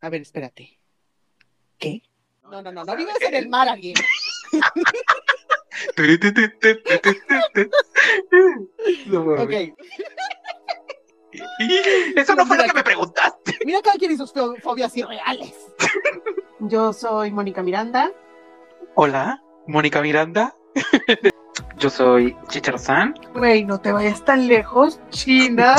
[0.00, 0.78] A ver, espérate.
[1.78, 2.02] ¿Qué?
[2.42, 3.94] No, no, no, no vives en el mar, alguien.
[9.38, 9.52] ok.
[12.16, 13.58] Eso no fue lo que me preguntaste.
[13.64, 15.54] Mira cada quien y sus fo- fobias irreales.
[16.60, 18.10] Yo soy Mónica Miranda.
[18.94, 20.56] Hola, Mónica Miranda.
[21.78, 23.14] Yo soy Chicharzán.
[23.34, 25.76] Güey, no te vayas tan lejos, China.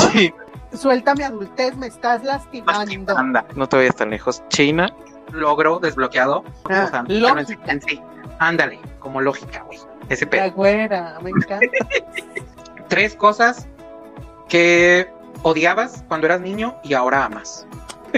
[0.74, 3.16] Suelta mi adultez, me estás lastimando.
[3.16, 4.42] Anda, no te vayas tan lejos.
[4.48, 4.92] China,
[5.32, 6.44] logro desbloqueado.
[6.70, 7.72] Ah, O sea, lógica.
[7.86, 8.00] sí-.
[8.38, 9.78] Ándale, como lógica, güey.
[10.08, 10.52] Ese La pedo.
[10.52, 11.66] güera, me encanta.
[12.88, 13.68] Tres cosas
[14.48, 15.08] que
[15.42, 17.66] odiabas cuando eras niño y ahora amas.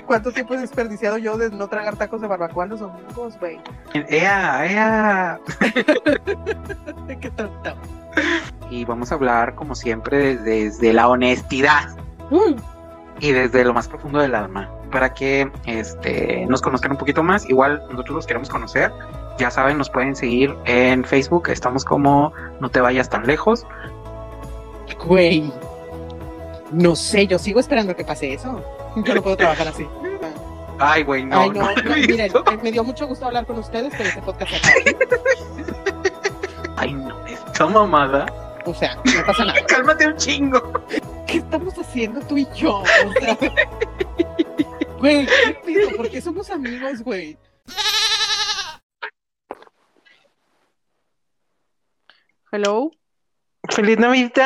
[0.06, 3.60] ¿Cuánto tiempo he desperdiciado yo de no tragar tacos de barbacoa los domingos, güey?
[3.92, 5.40] ¡Ea, ea!
[7.20, 7.74] Qué tonto.
[8.70, 11.94] Y vamos a hablar, como siempre, desde, desde la honestidad
[12.30, 12.56] Mm.
[13.20, 14.70] y desde lo más profundo del alma.
[14.90, 17.48] Para que este, nos conozcan un poquito más.
[17.48, 18.92] Igual nosotros los queremos conocer.
[19.38, 21.48] Ya saben, nos pueden seguir en Facebook.
[21.48, 23.66] Estamos como No te vayas tan lejos.
[25.04, 25.52] Güey.
[26.72, 28.62] No sé, yo sigo esperando que pase eso.
[29.04, 29.86] Yo no puedo trabajar así.
[30.78, 31.40] Ay, güey, no.
[31.40, 34.22] Ay, no, no no, miren, eh, me dio mucho gusto hablar con ustedes, pero este
[34.22, 34.74] podcast acaba.
[36.76, 38.26] Ay, no, esta mamada.
[38.66, 39.64] O sea, no pasa nada.
[39.68, 40.86] Cálmate un chingo.
[41.26, 42.76] ¿Qué estamos haciendo tú y yo?
[42.78, 42.86] O
[43.20, 43.36] sea,
[44.98, 45.90] güey, ¿qué pido?
[45.96, 47.36] ¿Por qué somos amigos, güey?
[52.50, 52.90] Hello.
[53.70, 54.44] ¡Feliz Navidad!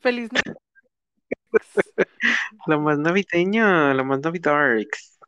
[0.00, 0.56] Feliz Navidad.
[2.66, 5.18] La más navideña, la más navidarks.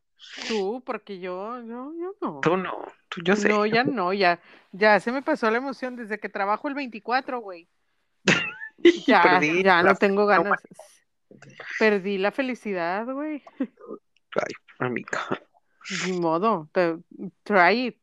[0.47, 2.41] Tú, porque yo, yo, yo no.
[2.41, 3.49] Tú no, tú yo sé.
[3.49, 4.41] No, ya no, ya,
[4.73, 7.69] ya se me pasó la emoción desde que trabajo el 24, güey.
[9.07, 10.61] Ya, Perdí ya no tengo ganas.
[11.79, 13.43] Perdí la felicidad, güey.
[13.61, 15.21] Ay, amiga.
[16.07, 16.69] Ni modo.
[16.73, 16.99] te-
[17.45, 17.99] try it.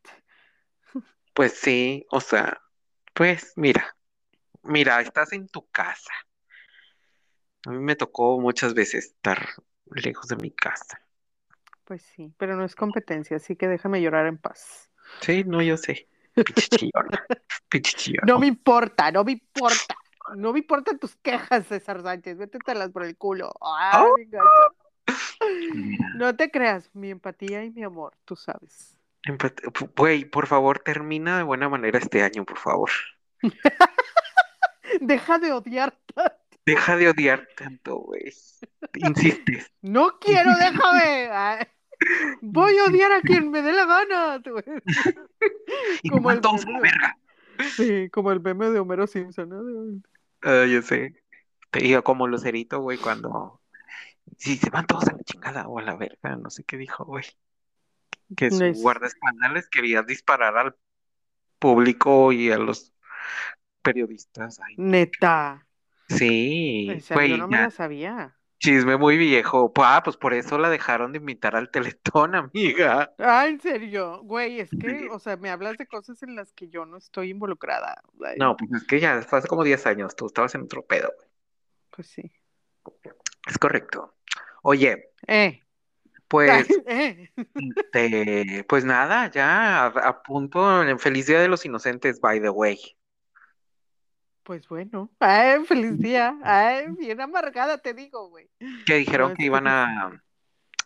[1.34, 2.62] Pues sí, o sea,
[3.14, 3.96] pues mira,
[4.64, 6.12] mira, estás en tu casa.
[7.66, 9.50] A mí me tocó muchas veces estar
[9.92, 11.02] lejos de mi casa.
[11.84, 14.90] Pues sí, pero no es competencia, así que déjame llorar en paz.
[15.22, 16.08] Sí, no, yo sé.
[16.34, 17.26] Pinche chillona,
[17.70, 18.26] pinche chillona.
[18.32, 19.96] No me importa, no me importa.
[20.36, 22.38] No me importan tus quejas, César Sánchez.
[22.38, 23.52] Métetelas por el culo.
[23.62, 24.16] Ay, Oh.
[24.28, 24.76] gacho.
[26.16, 28.96] No te creas, mi empatía y mi amor, tú sabes.
[29.96, 32.90] Güey, por favor, termina de buena manera este año, por favor.
[35.02, 35.98] Deja de odiar.
[36.66, 38.32] Deja de odiar tanto, güey.
[38.96, 39.72] Insistes.
[39.82, 41.68] No quiero, déjame.
[42.42, 44.42] Voy a odiar a quien me dé la gana.
[46.04, 46.82] Y Como el meme.
[46.82, 47.18] verga.
[47.76, 49.50] Sí, como el meme de Homero Simpson.
[49.50, 50.02] ¿no?
[50.42, 51.14] Ah, yo sé.
[51.72, 53.62] Te digo, como Lucerito, güey, cuando.
[54.38, 57.04] Si se van todos a la chingada o a la verga, no sé qué dijo,
[57.06, 57.26] güey.
[58.38, 60.76] Que su Es- guardaespaldas quería disparar al
[61.58, 62.94] público y a los
[63.82, 64.60] periodistas.
[64.62, 65.66] Ay, Neta.
[66.08, 68.36] sí, güey, yo no me la sabía.
[68.60, 69.72] Chisme muy viejo.
[69.78, 73.14] Ah, pues por eso la dejaron de invitar al Teletón, amiga.
[73.18, 76.70] Ah, en serio, güey, es que, o sea, me hablas de cosas en las que
[76.70, 78.02] yo no estoy involucrada.
[78.26, 80.86] Ay, No, pues es que ya fue hace como 10 años, tú estabas en otro
[80.86, 81.30] pedo, güey.
[81.90, 82.32] Pues sí.
[83.48, 84.16] Es correcto.
[84.62, 85.62] Oye, Eh.
[86.28, 86.68] pues.
[86.88, 87.32] eh.
[87.56, 92.50] Este, pues nada, ya a, a punto, en Feliz Día de los Inocentes, by the
[92.50, 92.78] way.
[94.50, 95.12] Pues bueno.
[95.20, 96.36] Ay, feliz día.
[96.42, 98.50] Ay, bien amargada te digo, güey.
[98.84, 100.20] Que dijeron que iban a,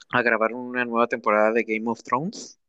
[0.09, 2.59] a grabar una nueva temporada de Game of Thrones.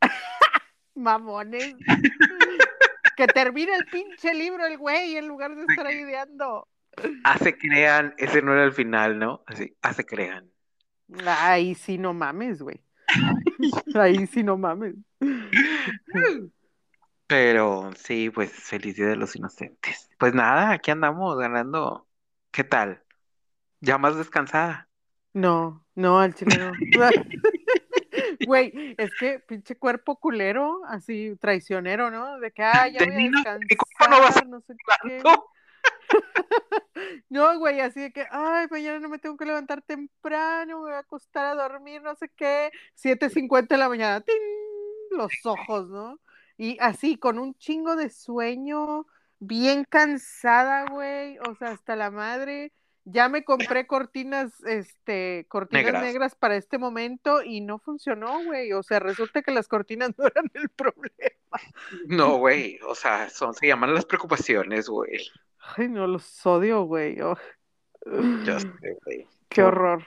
[0.94, 1.74] Mamones.
[3.18, 6.66] que termine el pinche libro el güey en lugar de estar ideando.
[7.24, 9.44] Hace crean, ese no era el final, ¿no?
[9.46, 10.50] Así, hace crean.
[11.26, 12.82] Ahí sí no mames, güey.
[13.94, 14.94] Ahí sí no mames.
[17.26, 20.10] Pero sí, pues Feliz Día de los Inocentes.
[20.22, 22.06] Pues nada, aquí andamos ganando.
[22.52, 23.02] ¿Qué tal?
[23.80, 24.88] ¿Ya más descansada?
[25.32, 26.70] No, no, al chile no.
[28.46, 32.38] Güey, es que pinche cuerpo culero, así traicionero, ¿no?
[32.38, 35.22] De que, ah, ya voy a descansar, no va a no sé qué.
[37.28, 40.92] No, güey, así de que, ay, mañana no me tengo que levantar temprano, me voy
[40.92, 42.70] a acostar a dormir, no sé qué.
[42.94, 44.36] 7.50 de la mañana, ¡tin!
[45.10, 46.20] los ojos, ¿no?
[46.56, 49.08] Y así, con un chingo de sueño,
[49.44, 52.72] bien cansada, güey, o sea, hasta la madre.
[53.04, 56.02] Ya me compré cortinas, este, cortinas Negras.
[56.04, 58.72] negras, para este momento y no funcionó, güey.
[58.72, 61.58] O sea, resulta que las cortinas no eran el problema.
[62.06, 65.18] No, güey, o sea, son, se llaman las preocupaciones, güey.
[65.76, 67.20] Ay, no los odio, güey.
[67.20, 67.36] oh.
[68.44, 68.68] Ya sé,
[69.04, 69.26] güey.
[69.48, 70.04] Qué horror.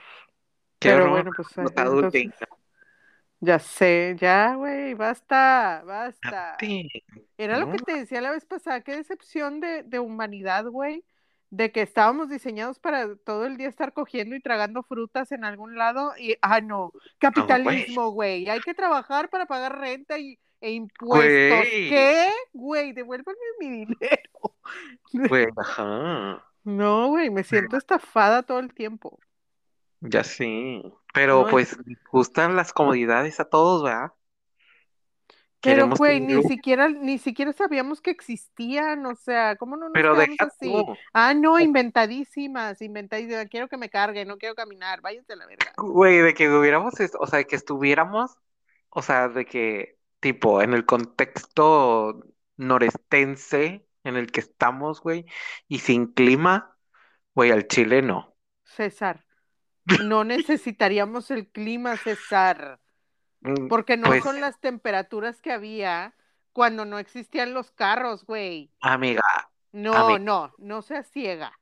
[0.78, 1.10] Qué Pero horror.
[1.10, 2.30] bueno, pues entonces,
[3.46, 6.56] ya sé, ya, güey, basta, basta.
[7.38, 11.04] Era lo que te decía la vez pasada, qué decepción de, de humanidad, güey,
[11.50, 15.76] de que estábamos diseñados para todo el día estar cogiendo y tragando frutas en algún
[15.76, 21.24] lado y, ah, no, capitalismo, güey, hay que trabajar para pagar renta y, e impuestos.
[21.24, 21.88] Güey.
[21.88, 22.30] ¿Qué?
[22.52, 24.56] Güey, devuélveme mi dinero.
[25.12, 26.44] Güey, ajá.
[26.64, 29.20] No, güey, me siento estafada todo el tiempo.
[30.00, 30.82] Ya sí.
[31.16, 31.76] Pero No, pues
[32.12, 34.12] gustan las comodidades a todos, ¿verdad?
[35.62, 40.14] Pero, güey, ni siquiera, ni siquiera sabíamos que existían, o sea, ¿cómo no nos pero
[40.14, 40.70] quedamos así?
[40.70, 40.94] tú.
[41.12, 45.72] Ah, no, inventadísimas, inventadísimas, quiero que me cargue, no quiero caminar, váyanse a la verga.
[45.76, 48.36] Güey, de que hubiéramos, o sea, de que estuviéramos,
[48.90, 52.20] o sea, de que, tipo, en el contexto
[52.56, 55.26] norestense en el que estamos, güey,
[55.66, 56.76] y sin clima,
[57.34, 58.36] güey, al Chile no.
[58.64, 59.25] César,
[60.04, 62.80] no necesitaríamos el clima, César,
[63.40, 66.14] Mm, porque no Pues, son las temperaturas que había
[66.52, 68.72] cuando no existían los carros, güey.
[68.80, 69.22] amiga,
[69.72, 71.52] No, amiga, no, no seas ciega.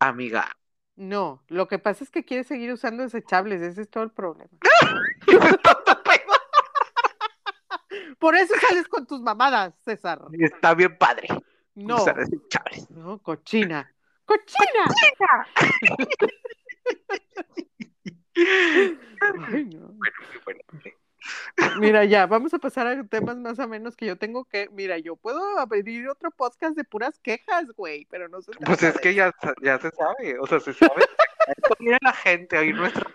[0.00, 0.56] amiga.
[0.96, 4.50] No, lo que pasa es que quieres seguir usando desechables, ese es todo el problema.
[8.18, 10.20] Por eso sales con tus mamadas, César.
[10.32, 11.28] Está bien padre.
[11.74, 12.90] No, usar desechables.
[12.90, 13.92] no, cochina.
[14.24, 14.84] ¡Cochina!
[19.48, 19.94] Ay, no.
[20.44, 20.60] Bueno.
[21.78, 24.68] Mira, ya, vamos a pasar a temas más o menos que yo tengo que.
[24.72, 28.98] Mira, yo puedo abrir otro podcast de puras quejas, güey, pero no se Pues es
[28.98, 31.04] que ya, ya se sabe, o sea, se sabe.
[31.78, 33.06] Viene la gente oír nuestra.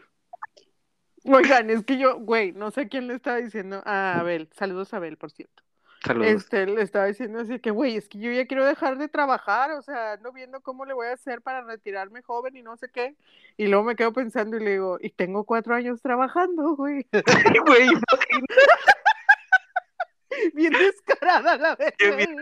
[1.25, 3.81] Oigan, es que yo, güey, no sé quién le estaba diciendo.
[3.85, 5.63] A Abel, saludos a Abel, por cierto.
[6.05, 6.27] Saludos.
[6.27, 9.71] Este, le estaba diciendo así que, güey, es que yo ya quiero dejar de trabajar,
[9.71, 12.89] o sea, ando viendo cómo le voy a hacer para retirarme joven y no sé
[12.89, 13.15] qué.
[13.57, 17.07] Y luego me quedo pensando y le digo, y tengo cuatro años trabajando, güey.
[17.65, 17.89] Güey,
[20.53, 22.17] Bien descarada la verdad.
[22.17, 22.37] bien.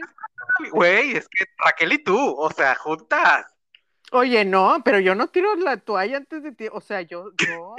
[0.72, 3.46] güey, es que Raquel y tú, o sea, juntas.
[4.12, 6.68] Oye, no, pero yo no tiro la toalla antes de ti.
[6.72, 7.76] O sea, yo, yo,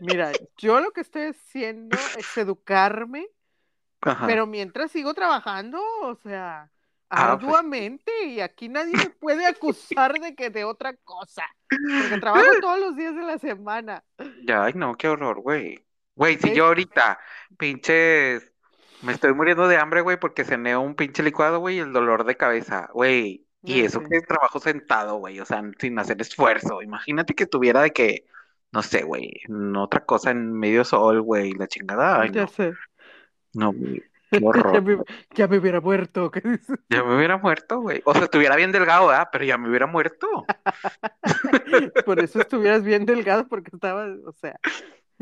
[0.00, 3.28] mira, yo lo que estoy haciendo es educarme,
[4.04, 4.26] Ajá.
[4.26, 6.70] pero mientras sigo trabajando, o sea,
[7.16, 7.54] Ah, pues.
[7.54, 12.80] arduamente, y aquí nadie me puede acusar de que de otra cosa, porque trabajo todos
[12.80, 14.04] los días de la semana.
[14.46, 15.86] Ya, ay, no, qué horror, güey.
[16.16, 17.18] Güey, si yo ahorita,
[17.58, 18.52] pinches,
[19.02, 22.24] me estoy muriendo de hambre, güey, porque cené un pinche licuado, güey, y el dolor
[22.24, 23.46] de cabeza, güey.
[23.62, 26.82] Y eso que es trabajo sentado, güey, o sea, sin hacer esfuerzo.
[26.82, 28.26] Imagínate que tuviera de que,
[28.72, 32.20] no sé, güey, en otra cosa en medio sol, güey, la chingada.
[32.20, 32.74] Ay, Ya no, sé.
[33.54, 33.72] No,
[34.74, 34.98] Ya me,
[35.34, 36.30] ya me hubiera muerto.
[36.30, 36.78] ¿qué dices?
[36.88, 38.02] Ya me hubiera muerto, güey.
[38.04, 39.28] O sea, estuviera bien delgado, ¿verdad?
[39.32, 40.26] Pero ya me hubiera muerto.
[42.06, 44.58] Por eso estuvieras bien delgado, porque estaba, o sea,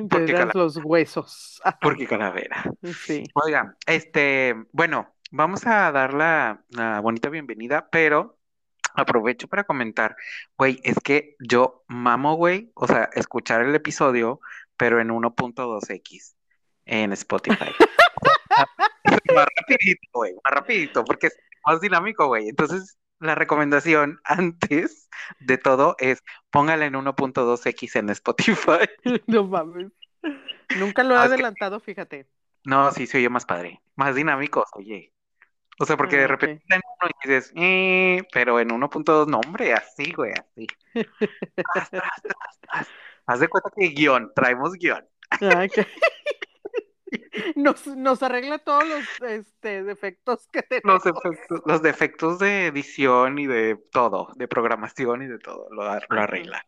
[0.08, 1.60] Porque eran los huesos.
[1.80, 2.64] Porque calavera.
[2.82, 3.24] Sí.
[3.34, 8.38] Oigan, este, bueno, vamos a dar la, la bonita bienvenida, pero
[8.94, 10.16] aprovecho para comentar,
[10.56, 14.40] güey, es que yo mamo, güey, o sea, escuchar el episodio,
[14.76, 16.34] pero en 1.2x
[16.86, 17.72] en Spotify.
[19.34, 21.36] Más rapidito, güey, más rapidito, porque es
[21.66, 22.48] más dinámico, güey.
[22.48, 25.08] Entonces, la recomendación antes
[25.40, 28.88] de todo es póngala en 1.2x en Spotify.
[29.26, 29.92] No mames.
[30.78, 32.26] Nunca lo he Ah, adelantado, fíjate.
[32.64, 35.12] No, sí se oye más padre, más dinámico, oye.
[35.80, 36.30] O sea, porque Ah, de ok.
[36.30, 40.66] repente está en uno y dices, eh, pero en 1.2, no, hombre, así, güey, así.
[41.90, 42.88] Tras.
[43.26, 45.04] Haz de cuenta que guion, traemos guion.
[45.40, 45.86] Ah, ok.
[47.56, 51.04] Nos, nos arregla todos los este, defectos que tenemos.
[51.04, 55.82] Los efectos, los defectos de edición y de todo, de programación y de todo, lo,
[55.82, 56.66] arregla.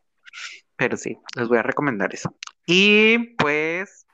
[0.75, 2.35] Pero sí, les voy a recomendar eso.
[2.65, 4.05] Y pues,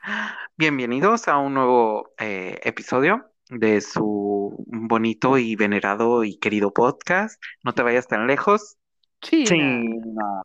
[0.57, 7.41] bienvenidos a un nuevo eh, episodio de su bonito y venerado y querido podcast.
[7.63, 8.77] No te vayas tan lejos.
[9.21, 9.45] China.
[9.45, 10.41] China.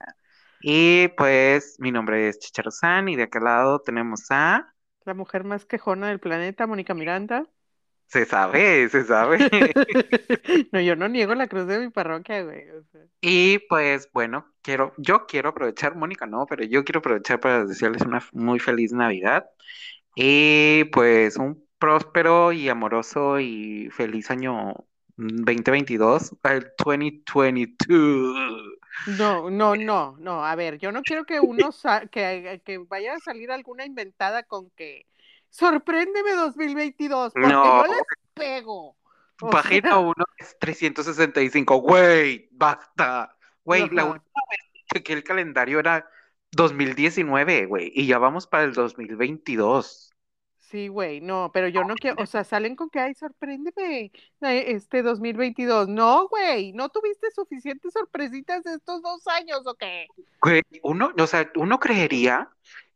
[0.60, 4.72] Y pues, mi nombre es Chicharo San y de aquel lado tenemos a...
[5.06, 7.48] La mujer más quejona del planeta, Mónica Miranda.
[8.08, 9.38] Se sabe, se sabe.
[10.72, 12.68] No, yo no niego la cruz de mi parroquia, güey.
[12.70, 13.02] o sea.
[13.20, 18.02] Y pues bueno, quiero, yo quiero aprovechar, Mónica no, pero yo quiero aprovechar para desearles
[18.02, 19.46] una muy feliz Navidad
[20.16, 24.74] y pues un próspero y amoroso y feliz año
[25.16, 28.36] 2022, el 2022.
[29.18, 30.44] No, no, no, no.
[30.44, 31.70] A ver, yo no quiero que uno
[32.10, 35.06] que, que vaya a salir alguna inventada con que
[35.50, 37.86] sorpréndeme 2022, porque No.
[37.86, 38.02] yo les
[38.34, 38.96] pego.
[39.40, 43.36] O Página sea, 1 es 365, güey, basta.
[43.64, 46.08] Güey, la última vez que el calendario era
[46.52, 50.05] 2019, güey, y ya vamos para el 2022.
[50.70, 54.64] Sí, güey, no, pero yo no quiero, o sea, salen con que, ay, sorpréndeme, eh,
[54.72, 55.88] este 2022.
[55.88, 60.08] No, güey, ¿no tuviste suficientes sorpresitas estos dos años o qué?
[60.42, 62.50] Güey, uno, o sea, uno creería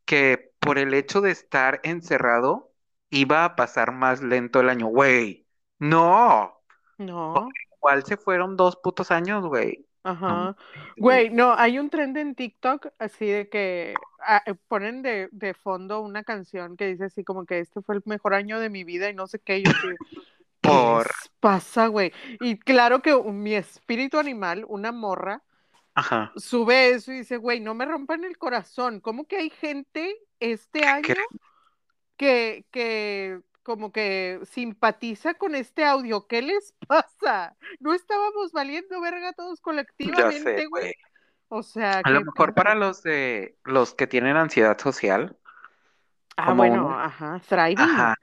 [0.05, 2.73] que por el hecho de estar encerrado
[3.09, 5.47] iba a pasar más lento el año, güey.
[5.79, 6.61] No,
[6.99, 9.87] No, igual se fueron dos putos años, güey.
[10.03, 10.57] Ajá.
[10.97, 15.53] Güey, no, hay un trend en TikTok así de que ah, eh, ponen de, de
[15.53, 18.85] fondo una canción que dice así como que este fue el mejor año de mi
[18.85, 19.89] vida y no sé qué, yo así,
[20.63, 22.13] ¿qué por, les pasa, güey?
[22.41, 25.43] Y claro que mi espíritu animal, una morra,
[25.95, 29.01] ajá, sube eso y dice, güey, no me rompan el corazón.
[29.01, 31.15] ¿Cómo que hay gente este año
[32.17, 36.27] que, que como que simpatiza con este audio?
[36.27, 37.57] ¿Qué les pasa?
[37.81, 40.95] ¿No estábamos valiendo verga todos colectivamente, güey?
[41.49, 45.39] O sea, A lo ¿qué mejor para los de los que tienen ansiedad social,
[46.37, 48.01] Ah, como bueno, ajá, thriving.
[48.01, 48.17] ajá,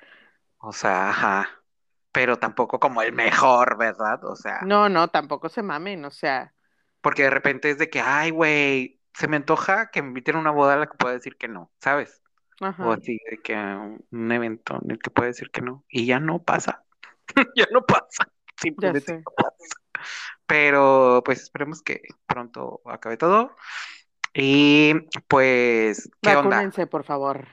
[0.60, 1.64] o sea, ajá,
[2.12, 4.24] pero tampoco como el mejor, ¿verdad?
[4.26, 6.54] O sea, No, no, tampoco se mamen, o sea,
[7.02, 10.40] porque de repente es de que, ay, güey, se me antoja que me inviten a
[10.40, 12.22] una boda a la que pueda decir que no, ¿sabes?
[12.60, 16.20] O así, de que un evento en el que pueda decir que no, y ya
[16.20, 16.84] no pasa,
[17.56, 19.76] ya no pasa, simplemente no pasa.
[20.46, 23.56] Pero pues esperemos que pronto acabe todo.
[24.34, 24.94] Y
[25.28, 26.58] pues, ¿qué onda?
[26.58, 27.48] Vacúnense, por favor.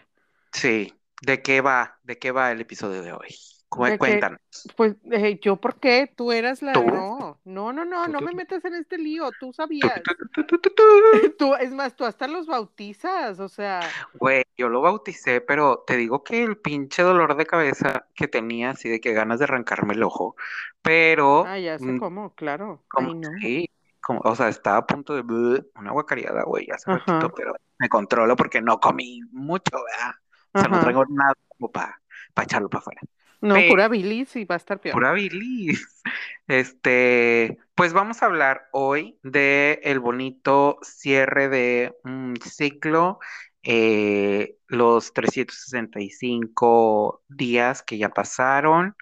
[0.52, 0.92] Sí,
[1.22, 1.98] ¿de qué va?
[2.02, 3.34] ¿De qué va el episodio de hoy?
[3.74, 4.40] Cuéntanos.
[4.76, 6.12] pues, eh, ¿yo por qué?
[6.14, 6.72] Tú eras la...
[6.72, 6.82] ¿Tú?
[6.82, 10.00] No, no, no, no, ¿Tú, no me metas en este lío, tú sabías.
[11.38, 13.80] tú, es más, tú hasta los bautizas, o sea,
[14.14, 18.70] Güey, yo lo bauticé, pero te digo que el pinche dolor de cabeza que tenía,
[18.70, 20.36] así de que ganas de arrancarme el ojo,
[20.82, 22.84] pero ah, ya sé mm, cómo, claro.
[22.88, 23.28] como Ay, no.
[23.40, 27.54] sí, como, o sea, estaba a punto de una guacareada, güey, hace ratito, Ajá, pero
[27.78, 30.14] me controlo porque no comí mucho, ¿verdad?
[30.52, 32.00] O sea, no traigo nada como para
[32.42, 33.00] echarlo para afuera.
[33.44, 34.94] No, Pero pura bilis y va a estar peor.
[34.94, 35.86] Pura bilis.
[36.46, 43.18] Este, pues vamos a hablar hoy de el bonito cierre de un ciclo,
[43.62, 48.94] eh, los 365 días que ya pasaron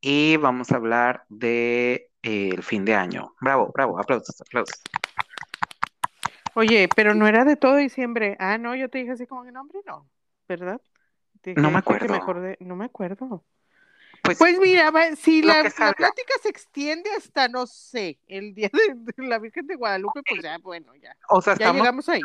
[0.00, 3.36] y vamos a hablar de eh, el fin de año.
[3.40, 4.82] Bravo, bravo, aplausos, aplausos.
[6.54, 8.36] Oye, pero no era de todo diciembre.
[8.40, 10.08] Ah, no, yo te dije así como que no, hombre, no,
[10.48, 10.80] ¿verdad?
[11.42, 12.08] Te No me dije que acuerdo.
[12.08, 12.56] mejor de...
[12.60, 13.44] No me acuerdo.
[14.38, 18.94] Pues Pues mira, si la, la plática se extiende hasta, no sé, el día de,
[18.96, 21.16] de la Virgen de Guadalupe, pues ya, bueno, ya.
[21.28, 22.20] O sea, Ya estamos, llegamos ahí.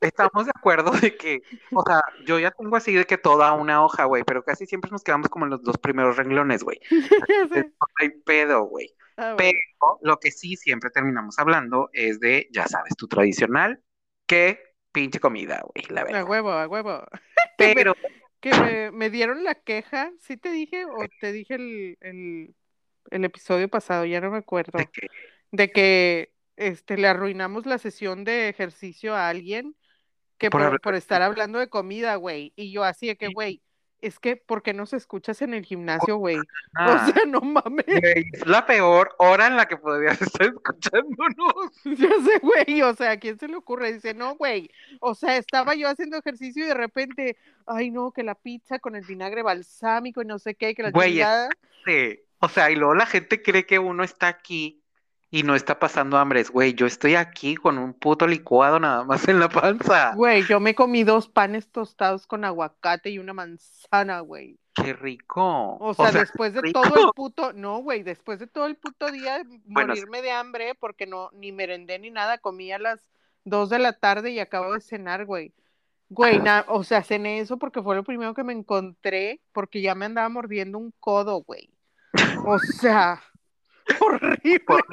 [0.00, 3.84] estamos de acuerdo de que, o sea, yo ya tengo así de que toda una
[3.84, 6.80] hoja, güey, pero casi siempre nos quedamos como en los dos primeros renglones, güey.
[7.80, 8.94] No hay pedo, güey.
[9.16, 9.58] Ah, Pero
[10.02, 13.82] lo que sí siempre terminamos hablando es de, ya sabes, tu tradicional,
[14.26, 14.60] que
[14.92, 16.24] pinche comida, güey, la A verdad.
[16.28, 17.04] huevo, a huevo.
[17.56, 17.94] Que me, Pero,
[18.42, 22.54] que me, me dieron la queja, ¿sí te dije o te dije el, el,
[23.10, 24.04] el episodio pasado?
[24.04, 24.78] Ya no me de acuerdo.
[24.92, 25.06] que,
[25.52, 29.76] De que este, le arruinamos la sesión de ejercicio a alguien
[30.38, 32.52] que por por, por estar hablando de comida, güey.
[32.56, 33.62] Y yo así de que, güey,
[34.02, 36.36] es que, ¿por qué nos escuchas en el gimnasio, güey?
[36.78, 37.86] O sea, no mames.
[37.86, 41.72] güey, es la peor hora en la que podrías estar escuchándonos.
[41.84, 43.92] Ya sé, güey, o sea, ¿a quién se le ocurre?
[43.92, 48.22] Dice, no, güey, o sea, estaba yo haciendo ejercicio y de repente, ay, no, que
[48.22, 51.48] la pizza con el vinagre balsámico y no sé qué, que la Güey, chingada.
[51.78, 54.81] este, o sea, y luego la gente cree que uno está aquí
[55.32, 56.44] y no está pasando hambre.
[56.44, 60.12] Güey, yo estoy aquí con un puto licuado nada más en la panza.
[60.14, 64.58] Güey, yo me comí dos panes tostados con aguacate y una manzana, güey.
[64.74, 65.42] Qué rico.
[65.42, 66.82] O O sea, después de rico.
[66.82, 70.74] todo el puto, no, güey, después de todo el puto día Bueno, morirme de hambre
[70.74, 73.10] porque no, ni merendé ni nada, comí a las
[73.44, 75.52] dos de la tarde y acabo de cenar, güey.
[76.10, 79.94] Güey, na- o sea, cené eso porque fue lo primero que me encontré, porque ya
[79.94, 81.70] me andaba mordiendo un codo, güey.
[82.44, 83.22] O sea,
[84.00, 84.60] horrible.
[84.60, 84.84] por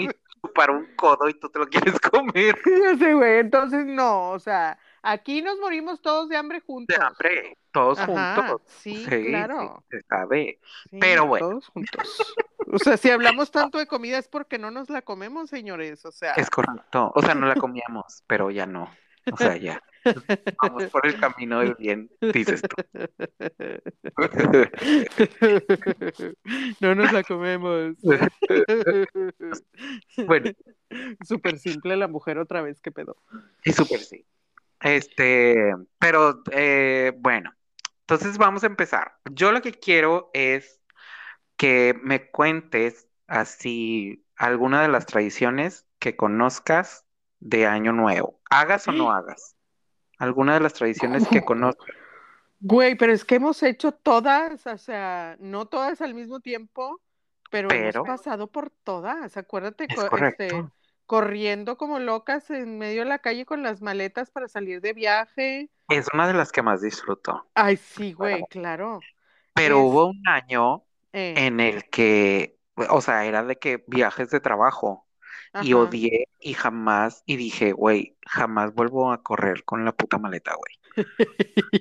[0.41, 3.39] chupar un codo y tú te lo quieres comer Ya sé, güey.
[3.39, 6.97] Entonces, no, o sea, aquí nos morimos todos de hambre de juntos.
[6.99, 8.61] hambre, todos Ajá, juntos.
[8.65, 9.83] sí, Sí, sí, claro.
[9.89, 10.59] se sabe.
[10.89, 12.35] Sí, Pero bueno, todos juntos.
[12.71, 16.05] O sea, si hablamos tanto de comida es porque no nos la comemos, señores.
[16.05, 17.11] O sea, es correcto.
[17.15, 18.89] O sea, no la comíamos, pero ya no.
[19.31, 19.81] O sea, ya.
[20.61, 22.75] Vamos por el camino del bien, dices tú.
[26.79, 27.95] no nos la comemos.
[30.27, 30.51] Bueno,
[31.25, 33.17] Súper simple la mujer otra vez, qué pedo.
[33.63, 34.25] y súper sí.
[34.81, 37.53] Este, pero eh, bueno,
[38.01, 39.13] entonces vamos a empezar.
[39.31, 40.81] Yo lo que quiero es
[41.57, 47.05] que me cuentes así alguna de las tradiciones que conozcas
[47.39, 48.39] de Año Nuevo.
[48.49, 49.55] Hagas o no hagas.
[50.19, 51.85] ¿Alguna de las tradiciones que conozco?
[52.61, 57.01] Güey, pero es que hemos hecho todas, o sea, no todas al mismo tiempo,
[57.49, 59.37] pero, Pero- hemos pasado por todas.
[59.37, 60.43] Acuérdate, Es co- correcto.
[60.43, 60.65] este,
[61.05, 65.71] corriendo como locas en medio de la calle con las maletas para salir de viaje.
[65.87, 67.49] Es una de las que más disfruto.
[67.55, 68.99] Ay, sí, güey, claro.
[69.55, 70.83] Pero Es- hubo un año
[71.13, 72.59] Eh, en el que,
[72.89, 75.07] o sea, era de que viajes de trabajo
[75.59, 80.53] y odié y jamás, y dije, güey, jamás vuelvo a correr con la puta maleta,
[80.55, 80.79] güey.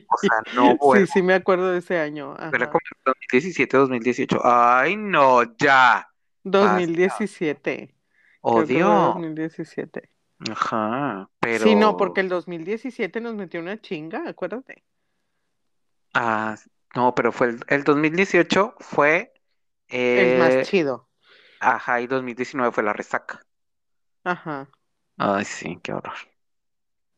[0.08, 1.06] O sea, no Sí, vuelvo.
[1.06, 2.34] sí, me acuerdo de ese año.
[2.52, 4.40] Era como en 2017, 2018.
[4.44, 6.08] Ay, no, ya.
[6.44, 7.94] 2017.
[8.50, 9.12] Creo que fue Odio.
[9.14, 10.10] 2017.
[10.50, 11.64] Ajá, pero.
[11.64, 14.84] Sí, no, porque el 2017 nos metió una chinga, acuérdate.
[16.14, 16.56] Ah,
[16.94, 19.32] no, pero fue el, el 2018 fue.
[20.16, 21.08] El eh, más chido.
[21.60, 23.46] ajá, y 2019 fue la resaca.
[24.25, 24.68] Ajá.
[25.16, 26.16] Ay, sí, qué horror.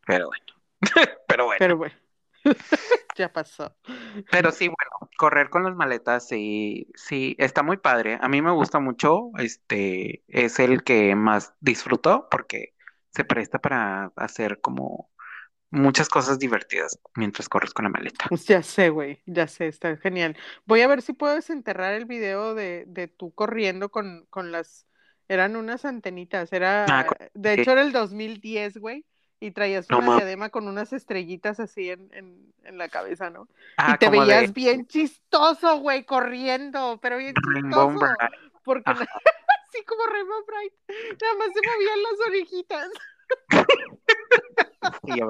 [0.07, 0.45] Pero bueno.
[1.27, 1.61] Pero bueno.
[1.61, 1.95] Pero bueno,
[3.17, 3.75] ya pasó.
[4.31, 8.19] Pero sí, bueno, correr con las maletas, sí, sí, está muy padre.
[8.21, 12.75] A mí me gusta mucho, este, es el que más disfruto porque
[13.11, 15.11] se presta para hacer como
[15.71, 18.29] muchas cosas divertidas mientras corres con la maleta.
[18.29, 20.37] Pues ya sé, güey, ya sé, está genial.
[20.65, 24.87] Voy a ver si puedo desenterrar el video de, de tú corriendo con, con las,
[25.31, 29.05] eran unas antenitas, era, Ah, de hecho era el 2010, güey,
[29.39, 33.47] y traías No una diadema con unas estrellitas así en, en, en la cabeza, ¿no?
[33.77, 38.07] Ah, y te como veías de bien chistoso, güey, corriendo, pero bien chistoso,
[38.65, 39.07] porque Ajá.
[39.69, 40.73] así como Rainbow Bright,
[41.23, 42.89] nada más se movían las orejitas.
[45.05, 45.21] Sí.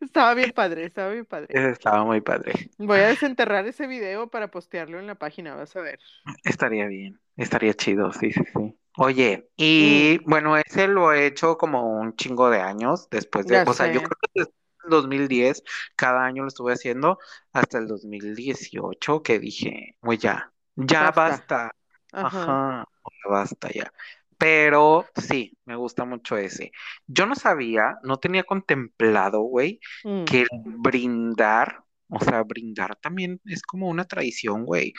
[0.00, 1.48] Estaba bien padre, estaba bien padre.
[1.70, 2.52] Estaba muy padre.
[2.78, 6.00] Voy a desenterrar ese video para postearlo en la página, vas a ver.
[6.44, 8.79] Estaría bien, estaría chido, sí, sí, sí.
[9.02, 10.28] Oye, y Mm.
[10.30, 13.86] bueno, ese lo he hecho como un chingo de años después de, Ya o sea,
[13.86, 14.52] yo creo que desde
[14.84, 15.62] el 2010,
[15.96, 17.18] cada año lo estuve haciendo
[17.52, 21.30] hasta el 2018 que dije, güey, ya, ya Basta.
[21.30, 21.70] basta,
[22.12, 22.28] Ajá.
[22.46, 22.88] ajá,
[23.28, 23.90] basta ya.
[24.36, 26.72] Pero sí, me gusta mucho ese.
[27.06, 30.24] Yo no sabía, no tenía contemplado, güey, Mm.
[30.26, 34.92] que brindar, o sea, brindar también es como una tradición, güey.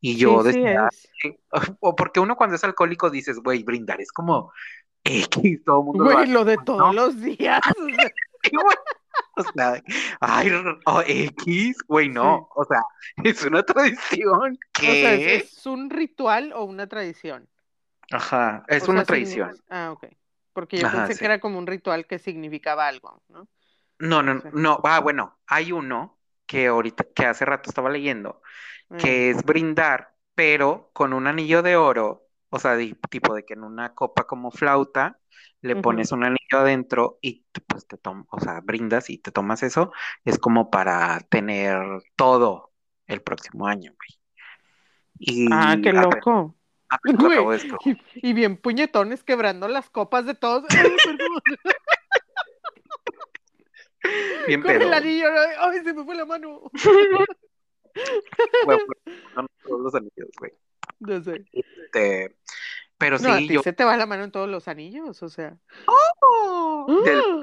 [0.00, 0.88] Y yo Sí, decía,
[1.22, 1.40] que-
[1.80, 4.52] o porque uno cuando es alcohólico dices, güey, brindar es como
[5.04, 6.94] X, todo el mundo Güey, lo de pues, todos ¿no?
[6.94, 7.60] los días.
[9.36, 9.82] o sea,
[10.20, 10.50] ay,
[10.86, 12.80] o X, güey, no, o sea,
[13.24, 17.48] es una tradición O sea, que, ¿es, es un ritual o una tradición?
[18.10, 19.56] ajá, es O una sea, tradición.
[19.68, 20.04] Ah, ok.
[20.52, 21.18] Porque yo Ajá, pensé sí.
[21.18, 23.48] que era como un ritual que significaba algo, ¿no?
[23.98, 28.42] No, no, no, ah, bueno, hay uno que ahorita, que hace rato estaba leyendo,
[28.96, 32.76] que es brindar, pero con un anillo de oro, o sea,
[33.10, 35.18] tipo de que en una copa como flauta
[35.60, 39.62] le pones un anillo adentro y pues te tomas, o sea, brindas y te tomas
[39.62, 39.92] eso,
[40.24, 41.78] es como para tener
[42.16, 42.72] todo
[43.06, 44.18] el próximo año, güey.
[45.18, 46.54] Y Ah, qué loco.
[47.84, 50.64] Y, y bien puñetones quebrando las copas de todos.
[50.70, 50.96] Ay.
[54.46, 54.94] Bien Con el pedo.
[54.94, 55.26] anillo.
[55.60, 56.62] Ay, se me fue la mano.
[58.64, 58.78] Güey,
[59.34, 60.52] son todos los anillos, güey.
[61.00, 61.44] No sé.
[61.52, 62.36] Este,
[62.98, 65.22] pero No, a sí, ti yo se te va la mano en todos los anillos,
[65.22, 65.50] o sea.
[65.50, 67.40] del ¡Ah!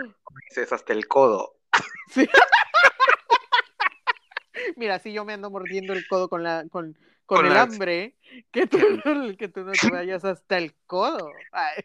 [0.49, 1.57] dices hasta el codo.
[2.11, 2.27] Sí.
[4.77, 6.93] Mira, si yo me ando mordiendo el codo con la con,
[7.25, 8.15] con Con el la- hambre,
[8.51, 8.77] que tú,
[9.37, 11.31] que tú no te vayas hasta el codo.
[11.51, 11.83] Ay,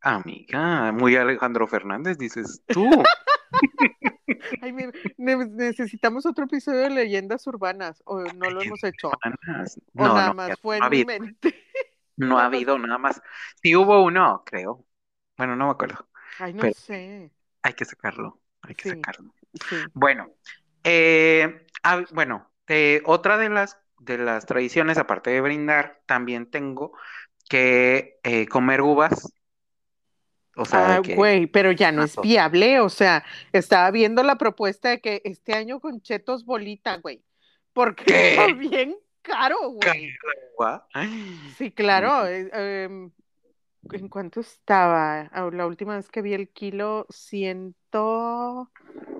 [0.00, 2.88] Amiga, muy Alejandro Fernández, dices tú.
[4.62, 9.64] ay, ne- necesitamos otro episodio de leyendas urbanas, o no lo hemos hecho, o nada
[9.94, 11.64] No, no, más ya fue no ha en mi mente.
[12.16, 13.20] no ha habido nada más.
[13.62, 14.84] Sí hubo uno, creo.
[15.36, 16.08] Bueno, no me acuerdo.
[16.38, 17.30] Ay, no Pero- sé.
[17.62, 18.96] Hay que sacarlo, hay que Sí.
[18.96, 19.34] sacarlo.
[19.68, 19.76] Sí.
[19.94, 20.30] Bueno,
[20.82, 26.92] eh, ah, bueno, eh, otra de las de las tradiciones, aparte de brindar, también tengo
[27.48, 29.32] que eh, comer uvas.
[30.56, 34.90] O sea, Ah, güey, pero ya no es viable, o sea, estaba viendo la propuesta
[34.90, 37.22] de que este año con chetos bolita, güey,
[37.72, 38.30] porque ¿Qué?
[38.30, 40.10] está bien caro, güey.
[41.58, 42.26] Sí, claro.
[42.26, 42.50] eh,
[42.84, 43.10] em,
[43.92, 45.30] ¿en cuánto estaba?
[45.52, 48.70] La última vez que vi el kilo, ciento,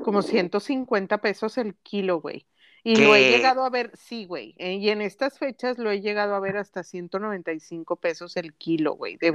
[0.05, 2.47] como 150 pesos el kilo, güey.
[2.87, 4.55] Y lo he llegado a ver, sí, güey.
[4.59, 8.93] eh, y en estas fechas lo he llegado a ver hasta 195 pesos el kilo,
[8.93, 9.31] güey, de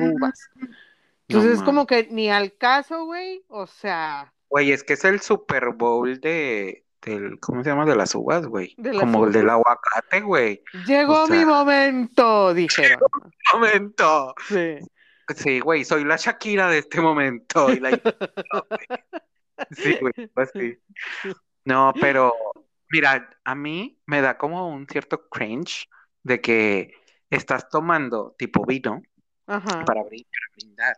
[1.30, 3.44] No Entonces es como que ni al caso, güey.
[3.48, 7.86] O sea, Güey, es que es el Super Bowl de, del, ¿cómo se llama?
[7.86, 8.76] De las uvas, güey.
[9.00, 10.64] Como el del aguacate, güey.
[10.88, 13.00] llegó O mi momento, dijeron.
[13.54, 14.34] Momento.
[14.48, 14.80] Sí.
[15.36, 17.72] Sí, güey, soy la Shakira de este momento.
[17.72, 17.92] Y la...
[19.72, 20.78] Sí, güey, pues sí.
[21.66, 22.34] No, pero
[22.90, 25.90] mira, a mí me da como un cierto cringe
[26.24, 26.94] de que
[27.30, 29.02] estás tomando tipo vino
[29.48, 29.84] Ajá.
[29.84, 30.96] para brindar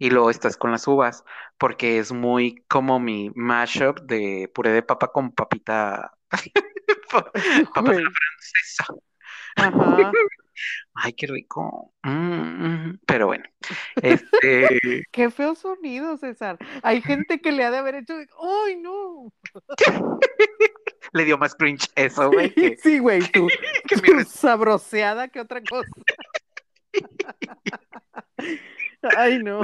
[0.00, 1.24] y luego estás con las uvas,
[1.58, 6.12] porque es muy como mi mashup de puré de papa con papita,
[7.12, 7.30] pa-
[7.74, 8.02] papas a Güey.
[8.04, 8.86] la francesa.
[9.56, 10.12] Ajá.
[10.94, 11.94] Ay, qué rico.
[12.02, 12.10] Mm,
[12.90, 13.00] mm.
[13.06, 13.44] Pero bueno,
[14.02, 16.58] este, Qué feo sonido, César.
[16.82, 18.14] Hay gente que le ha de haber hecho.
[18.66, 19.32] ¡Ay, no!
[21.12, 23.48] le dio más cringe eso, güey, que, Sí, güey, tú.
[23.88, 25.88] que mi sabroseada que otra cosa.
[29.16, 29.62] Ay, no.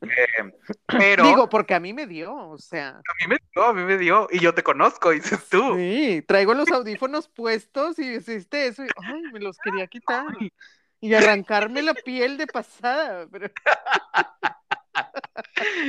[0.00, 0.52] Eh,
[0.86, 2.90] pero Digo, porque a mí me dio, o sea.
[2.90, 5.74] a mí me dio, a mí me dio, y yo te conozco, dices tú.
[5.76, 10.26] Sí, traigo los audífonos puestos y hiciste eso y ay, me los quería quitar
[11.00, 13.50] y arrancarme la piel de pasada, pero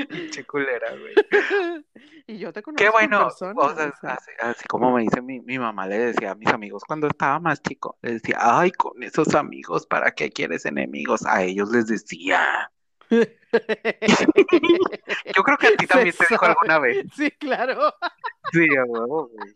[0.09, 1.13] Pinche culera, güey.
[2.27, 4.13] y yo te conozco Qué en bueno, persona, o sea, o sea.
[4.13, 7.39] así, así como me dice mi, mi mamá, le decía a mis amigos cuando estaba
[7.39, 11.25] más chico, le decía, ay, con esos amigos, ¿para qué quieres enemigos?
[11.25, 12.71] A ellos les decía.
[13.09, 13.25] Yo
[15.43, 17.05] creo que a ti Se también te dijo alguna vez.
[17.15, 17.93] Sí, claro.
[18.51, 19.55] Sí, a huevo, güey.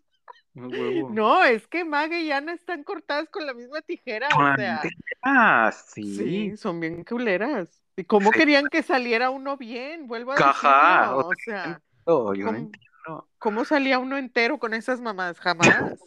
[0.56, 1.10] Huevo.
[1.12, 4.82] No, es que Maga y Ana están cortadas con la misma tijera, o sea,
[5.24, 6.58] Ah, sí, sí.
[6.58, 7.83] son bien culeras.
[7.96, 8.40] ¿Y cómo Sí.
[8.40, 10.08] querían que saliera uno bien?
[10.08, 13.30] Vuelvo a decirlo, o sea, No, yo no ¿cómo, entiendo.
[13.40, 15.40] cómo salía uno entero con esas mamás?
[15.40, 15.68] Jamás.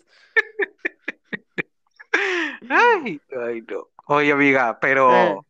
[2.68, 3.88] Ay, ay, no.
[4.06, 4.78] Oye, amiga, Eh.
[4.80, 5.44] pero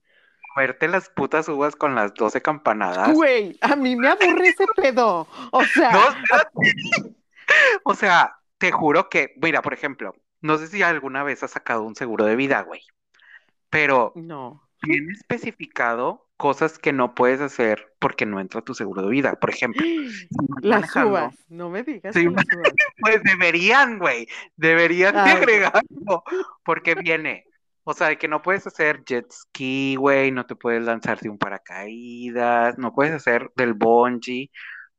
[0.55, 3.13] comerte las putas uvas con las 12 campanadas.
[3.13, 5.27] Güey, a mí me aburre ese pedo.
[5.53, 6.01] O sea, No.
[7.85, 11.83] O sea, te juro que, mira, por ejemplo, no sé si alguna vez has sacado
[11.85, 12.81] un seguro de vida, güey,
[13.71, 14.69] pero no.
[14.83, 19.35] tiene especificado cosas que no puedes hacer porque no entra tu seguro de vida.
[19.41, 19.85] Por ejemplo,
[20.63, 22.73] Las uvas, no me digas Sí, que las uvas.
[23.01, 26.23] Pues deberían, güey, deberían de agregarlo,
[26.65, 27.45] porque viene,
[27.85, 31.31] o sea, de que no puedes hacer jet ski, güey, no te puedes lanzar de
[31.31, 34.51] un paracaídas, no puedes hacer del bungee,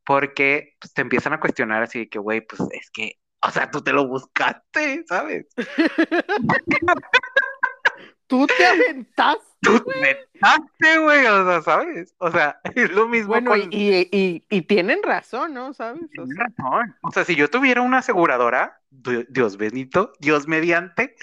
[0.03, 3.69] porque pues, te empiezan a cuestionar así de que, güey, pues es que, o sea,
[3.69, 5.47] tú te lo buscaste, ¿sabes?
[8.27, 9.43] Tú te aventaste.
[9.61, 12.13] Tú te metaste, güey, o sea, ¿sabes?
[12.19, 13.61] O sea, es lo mismo Bueno, con...
[13.71, 15.73] y, y, y, tienen razón, ¿no?
[15.73, 16.03] ¿Sabes?
[16.19, 16.95] O sea, razón.
[17.01, 21.15] O sea, si yo tuviera una aseguradora, Di- Dios bendito, Dios mediante,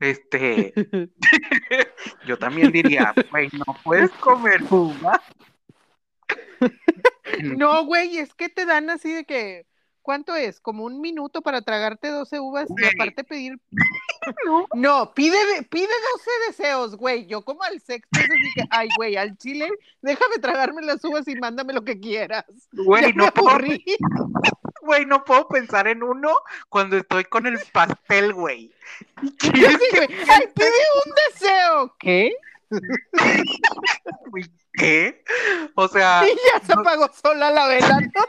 [0.00, 0.72] este,
[2.26, 5.22] yo también diría, güey, no puedes comer uva.
[7.42, 9.66] no, güey, es que te dan así de que,
[10.02, 10.60] ¿cuánto es?
[10.60, 13.58] Como un minuto para tragarte 12 uvas y aparte pedir.
[14.44, 14.66] No.
[14.74, 15.38] No, pide,
[15.70, 17.26] pide 12 deseos, güey.
[17.26, 19.70] Yo como al sexto así que, ay, güey, al chile,
[20.02, 22.44] déjame tragarme las uvas y mándame lo que quieras.
[22.72, 23.58] Güey, no puedo,
[24.82, 26.34] güey, no puedo pensar en uno
[26.68, 28.72] cuando estoy con el pastel, güey.
[29.22, 29.78] ¿Y Yo quieres
[30.10, 30.68] sí, ay, pide
[31.06, 31.96] un deseo.
[31.98, 32.34] ¿Qué?
[34.74, 35.24] ¿Qué?
[35.74, 38.24] O sea, Y ya se no- apagó sola la vela, ¿no?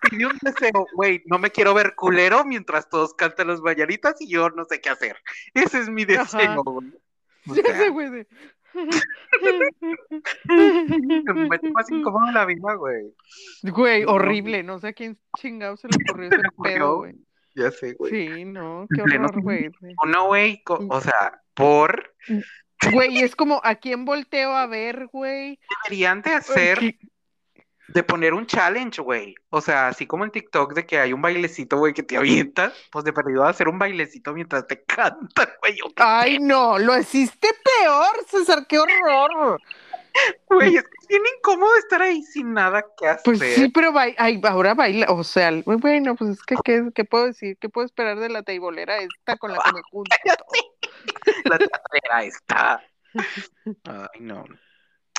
[0.00, 4.28] Pide un deseo, güey, no me quiero ver culero mientras todos cantan las mañanitas y
[4.28, 5.16] yo no sé qué hacer.
[5.54, 6.90] Ese es mi deseo, güey.
[7.46, 8.10] Ya sea, sé, güey.
[8.10, 8.26] de-
[10.44, 13.14] me más incómodo la vida, güey.
[13.62, 14.12] Güey, No.
[14.12, 14.62] horrible.
[14.62, 17.14] No sé a quién chingado se le ocurrió Se ese pedo, güey.
[17.56, 18.12] Ya sé, güey.
[18.12, 19.70] Sí, no, qué En horror, güey.
[20.04, 22.14] Uno, güey, co- o sea, por
[22.92, 25.58] Güey, es como, ¿a quién volteo a ver, güey?
[25.84, 26.98] deberían de hacer, ¿Qué?
[27.92, 29.34] De poner un challenge, güey.
[29.50, 32.72] O sea, así como en TikTok de que hay un bailecito, güey, que te avientas,
[32.90, 35.78] pues de perdido hacer un bailecito mientras te cantan, güey.
[35.96, 37.48] Ay, no, lo hiciste
[37.80, 39.60] peor, César, qué horror.
[40.48, 43.22] Güey, es que bien incómodo estar ahí sin nada que hacer.
[43.24, 46.88] Pues sí, pero bai- ay, ahora baila, o sea, muy bueno, pues es que, ¿qué,
[46.94, 47.56] qué puedo decir?
[47.60, 50.16] ¿Qué puedo esperar de la teibolera esta con la que me junto?
[51.44, 52.82] La teatrera está.
[53.84, 54.44] Ay, no.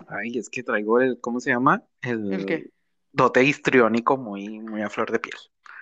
[0.08, 1.84] Ay, es que traigo el, ¿cómo se llama?
[2.02, 2.70] El, ¿El qué?
[3.12, 5.36] dote histriónico muy, muy a flor de piel.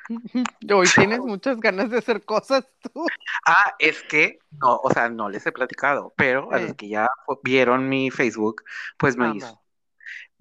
[0.73, 3.05] Hoy tienes muchas ganas de hacer cosas tú.
[3.45, 6.75] Ah, es que, no, o sea, no les he platicado, pero a los Eh.
[6.75, 7.09] que ya
[7.43, 8.63] vieron mi Facebook,
[8.97, 9.35] pues me Amo.
[9.35, 9.61] hizo.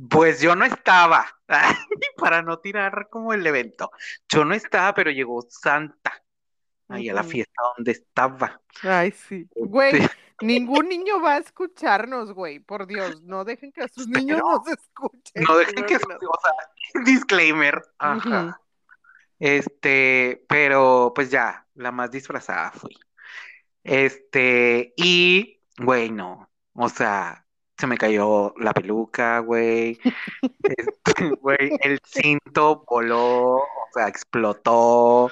[0.09, 1.27] Pues yo no estaba,
[2.17, 3.91] para no tirar como el evento.
[4.29, 6.13] Yo no estaba, pero llegó Santa
[6.89, 8.63] ahí a la fiesta donde estaba.
[8.83, 9.49] Ay, sí.
[9.55, 10.09] Güey, Sí.
[10.41, 12.59] Ningún niño va a escucharnos, güey.
[12.61, 14.59] Por Dios, no dejen que a sus niños Espero.
[14.59, 15.45] nos escuchen.
[15.49, 16.53] No dejen que, o sea,
[17.05, 17.83] disclaimer.
[17.99, 18.61] Ajá.
[19.39, 22.97] Este, pero pues ya, la más disfrazada fui.
[23.85, 27.47] Este, y, güey, no, o sea,
[27.79, 29.99] se me cayó la peluca, güey.
[30.63, 35.31] Este, güey, el cinto voló, o sea, explotó.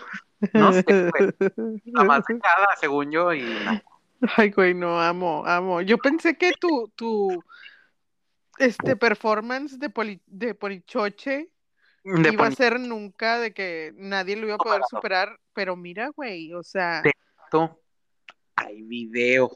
[0.53, 1.35] No sé, güey.
[1.87, 3.81] La más cada, según yo, y no.
[4.37, 5.81] Ay, güey, no, amo, amo.
[5.83, 7.42] Yo pensé que tu, tu,
[8.59, 11.50] este, performance de, poli, de Polichoche
[12.05, 16.11] De iba a ser nunca de que nadie lo iba a poder superar, pero mira,
[16.14, 17.02] güey, o sea,
[18.57, 19.50] Hay video.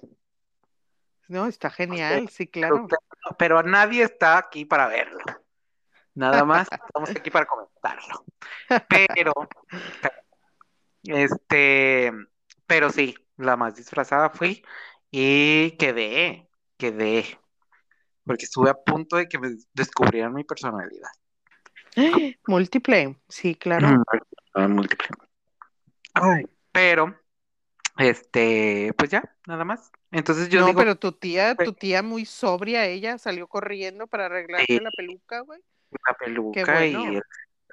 [1.28, 2.86] no, está genial, sí, claro.
[2.88, 5.20] Pero, pero nadie está aquí para verlo.
[6.14, 8.24] Nada más estamos aquí para comentarlo.
[8.88, 9.32] Pero,
[11.04, 12.12] este,
[12.66, 14.64] pero sí, la más disfrazada fui
[15.10, 17.24] y quedé, quedé.
[18.24, 21.10] Porque estuve a punto de que me descubrieran mi personalidad.
[22.46, 24.02] Múltiple, sí, claro.
[24.54, 25.08] Ah, múltiple.
[26.14, 27.16] Ay, pero,
[27.96, 29.90] este, pues ya, nada más.
[30.10, 34.26] Entonces yo no, digo, pero tu tía, tu tía muy sobria, ella salió corriendo para
[34.26, 34.80] arreglarse Sí.
[34.80, 35.60] la peluca, güey.
[36.06, 37.12] la peluca bueno.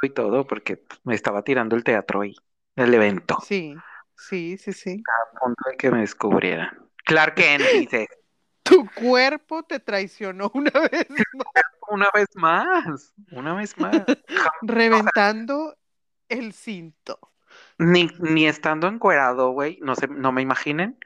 [0.01, 2.35] y, y todo, porque me estaba tirando el teatro y
[2.75, 3.37] el evento.
[3.45, 3.75] Sí,
[4.17, 5.03] sí, sí, sí.
[5.07, 6.89] A punto de que me descubrieran.
[7.05, 8.07] Clark Kent dice,
[8.67, 14.03] Tu cuerpo te traicionó una vez más, una vez más, una vez más.
[14.61, 15.77] reventando
[16.27, 17.17] el cinto.
[17.77, 20.99] Ni, ni estando encuerado, güey, no sé, no me imaginen,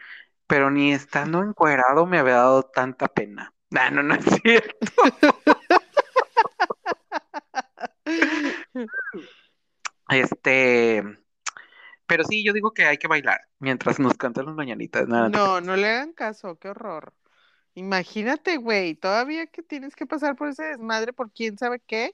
[0.47, 3.53] pero ni estando encuerado me había dado tanta pena.
[3.75, 4.87] Ah, no, no es cierto.
[10.09, 11.20] Este,
[12.11, 15.07] pero sí, yo digo que hay que bailar mientras nos cantan las mañanitas.
[15.07, 17.13] Nada, no No, no le hagan caso, qué horror.
[17.73, 22.13] Imagínate, güey, todavía que tienes que pasar por ese desmadre por quién sabe qué.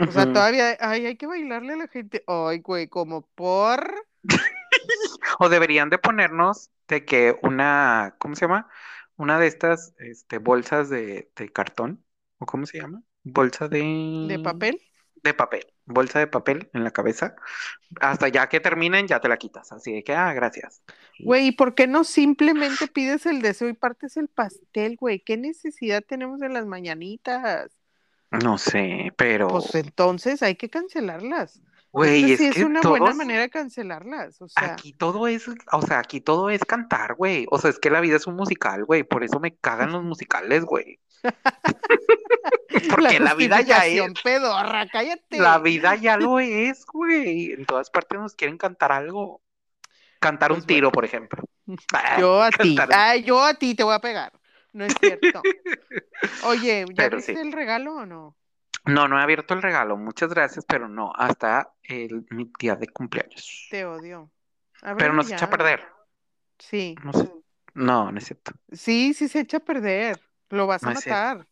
[0.00, 2.24] O sea, todavía, ay, hay que bailarle a la gente.
[2.26, 3.94] Ay, güey, como por.
[5.38, 8.68] O deberían de ponernos de que una, ¿cómo se llama?
[9.14, 12.04] Una de estas, este, bolsas de, de cartón,
[12.38, 13.04] ¿o cómo se llama?
[13.22, 14.26] Bolsa de...
[14.28, 14.80] ¿De papel?
[15.22, 17.36] De papel, bolsa de papel en la cabeza.
[18.00, 19.70] Hasta ya que terminen, ya te la quitas.
[19.72, 20.82] Así de que, ah, gracias.
[21.18, 25.20] Güey, ¿y por qué no simplemente pides el deseo y partes el pastel, güey?
[25.20, 27.70] ¿Qué necesidad tenemos de las mañanitas?
[28.30, 31.60] No sé, pero, Pues entonces hay que cancelarlas.
[31.92, 34.40] güey, Esta sí es es que una buena manera de cancelarlas.
[34.42, 37.46] O sea, aquí todo es, o sea, aquí todo es cantar, güey.
[37.50, 39.02] O sea, es que la vida es un musical, güey.
[39.04, 40.98] Por eso me cagan los musicales, güey.
[42.88, 44.14] Porque la vida ya es.
[44.22, 45.38] pedorra, cállate.
[45.38, 47.52] La vida ya lo es, güey.
[47.52, 49.42] En todas partes nos quieren cantar algo.
[50.20, 51.42] Cantar Pues un tiro, por ejemplo.
[51.94, 54.32] Ah, Yo a ti, ay, yo a ti te voy a pegar.
[54.72, 55.42] No es cierto.
[56.40, 57.40] Oye, ¿ya Pero viste sí.
[57.40, 58.36] el regalo o no?
[58.84, 59.96] No, no he abierto el regalo.
[59.96, 61.12] Muchas gracias, pero no.
[61.16, 63.68] Hasta el, mi día de cumpleaños.
[63.68, 64.30] Te odio.
[64.96, 65.80] Pero Ábrelo no se echa a perder.
[66.58, 67.30] Sí, No sé.
[67.74, 68.52] No, no es cierto.
[68.72, 70.20] sí, sí se echa a perder.
[70.50, 71.48] Lo vas a No matar.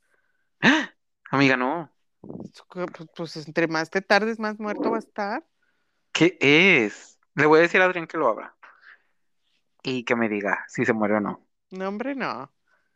[0.62, 0.94] ¡Ah!
[1.30, 1.90] Amiga, no.
[2.68, 5.46] Pues, pues entre más te tardes, más muerto va a estar.
[6.12, 7.18] ¿Qué es?
[7.34, 8.54] Le voy a decir a Adrián que lo abra.
[9.82, 11.46] Y que me diga si se muere o no.
[11.70, 12.52] No, hombre, no.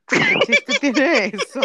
[0.07, 1.61] ¿Qué chiste tiene eso?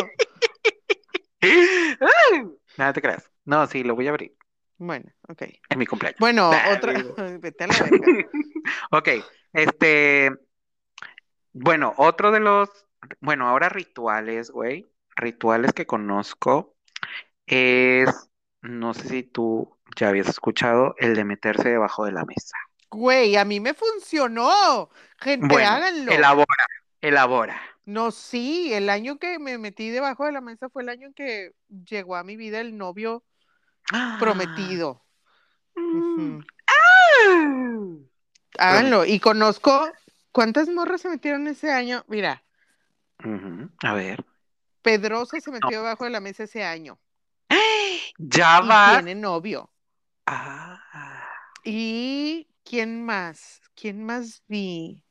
[2.77, 3.29] Nada te creas.
[3.45, 4.35] No, sí, lo voy a abrir.
[4.77, 5.41] Bueno, ok.
[5.69, 6.19] En mi cumpleaños.
[6.19, 6.93] Bueno, Ah, otra.
[7.39, 8.29] Vete a la verga.
[8.91, 9.09] Ok,
[9.51, 10.31] este,
[11.51, 12.69] bueno, otro de los,
[13.19, 16.75] bueno, ahora rituales, güey, rituales que conozco
[17.45, 18.09] es,
[18.61, 22.57] no sé si tú ya habías escuchado, el de meterse debajo de la mesa.
[22.91, 24.89] Güey, a mí me funcionó.
[25.19, 26.11] Gente, Bueno, háganlo.
[26.11, 26.65] elabora,
[27.01, 27.61] elabora.
[27.85, 31.13] No, sí, el año que me metí debajo de la mesa fue el año en
[31.13, 31.53] que
[31.85, 33.23] llegó a mi vida el novio
[34.19, 35.03] prometido.
[35.75, 36.39] Mm.
[36.67, 37.79] Ah.
[38.59, 39.05] Háganlo.
[39.05, 39.91] Y conozco
[40.31, 42.03] cuántas morras se metieron ese año.
[42.07, 42.43] Mira,
[43.83, 44.23] A ver.
[44.81, 46.99] Pedrosa se metió debajo de la mesa ese año.
[48.17, 48.93] Ya Y vas.
[49.03, 49.71] tiene novio.
[50.25, 50.81] Ah.
[51.63, 53.61] ¿Y quién más?
[53.75, 55.03] ¿Quién más vi?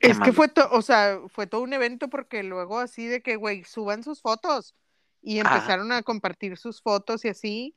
[0.00, 3.22] ¿Qué Es que fue, to- o sea, fue todo un evento porque luego así de
[3.22, 4.74] que, güey, suban sus fotos.
[5.22, 5.42] Y Ah.
[5.42, 7.76] empezaron a compartir sus fotos y así.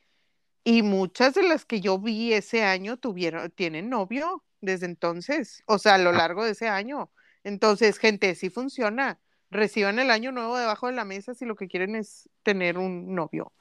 [0.63, 5.63] Y muchas de las que yo vi ese año tuvieron, tienen novio desde entonces.
[5.67, 7.11] O sea, a lo largo de ese año.
[7.43, 9.19] Entonces, gente, sí funciona.
[9.49, 13.15] Reciban el año nuevo debajo de la mesa si lo que quieren es tener un
[13.15, 13.53] novio.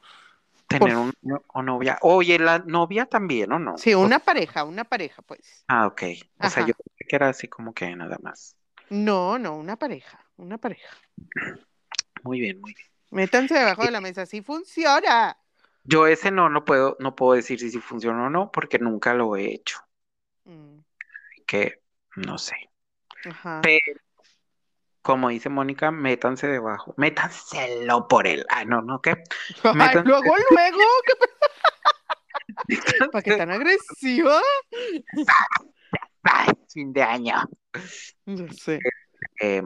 [0.68, 1.98] Tener un no- o novia.
[2.02, 3.76] Oye, la novia también, ¿o no?
[3.76, 5.66] Sí, una pareja, una pareja, pues.
[5.68, 6.02] Ah, ok.
[6.40, 8.56] O sea, yo pensé que era así como que nada más.
[8.90, 10.88] No, no, una pareja, una pareja.
[12.24, 12.86] Muy bien, muy bien.
[13.10, 15.36] Métanse debajo de la mesa, sí funciona.
[15.84, 19.14] Yo ese no lo puedo, no puedo decir si, si funciona o no, porque nunca
[19.14, 19.78] lo he hecho.
[20.48, 20.84] Mm,
[21.30, 21.82] Así que
[22.16, 22.56] no sé.
[23.24, 23.62] ajá.
[23.62, 24.00] Pero
[25.06, 26.92] como dice Mónica, métanse debajo.
[26.96, 28.44] Métanselo por el.
[28.48, 29.10] Ah, no, no, ¿qué?
[29.62, 31.14] Ay, Métanse- luego, luego, ¿qué
[33.12, 34.40] ¿Para qué tan agresiva?
[36.68, 37.36] Fin de año.
[38.24, 38.80] Ya sé.
[39.40, 39.62] Eh,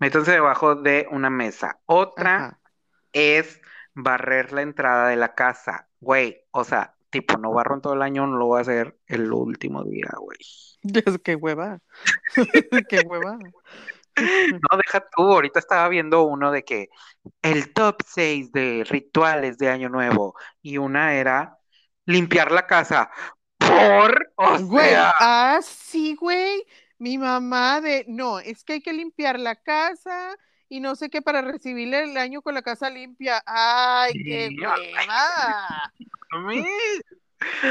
[0.00, 1.78] métanse debajo de una mesa.
[1.86, 2.60] Otra Ajá.
[3.12, 3.60] es
[3.94, 5.88] barrer la entrada de la casa.
[6.00, 8.98] Güey, o sea, tipo, no barro en todo el año, no lo voy a hacer
[9.06, 10.38] el último día, güey.
[11.06, 11.78] Es que hueva.
[12.88, 13.38] Qué hueva.
[14.60, 16.88] No, deja tú, ahorita estaba viendo uno de que
[17.42, 21.58] el top 6 de rituales de Año Nuevo y una era
[22.06, 23.10] limpiar la casa.
[23.58, 26.64] Por, o Güey, sea, ah, sí, güey.
[26.98, 30.36] Mi mamá de, no, es que hay que limpiar la casa
[30.68, 33.42] y no sé qué para recibir el año con la casa limpia.
[33.46, 35.92] Ay, qué hueva.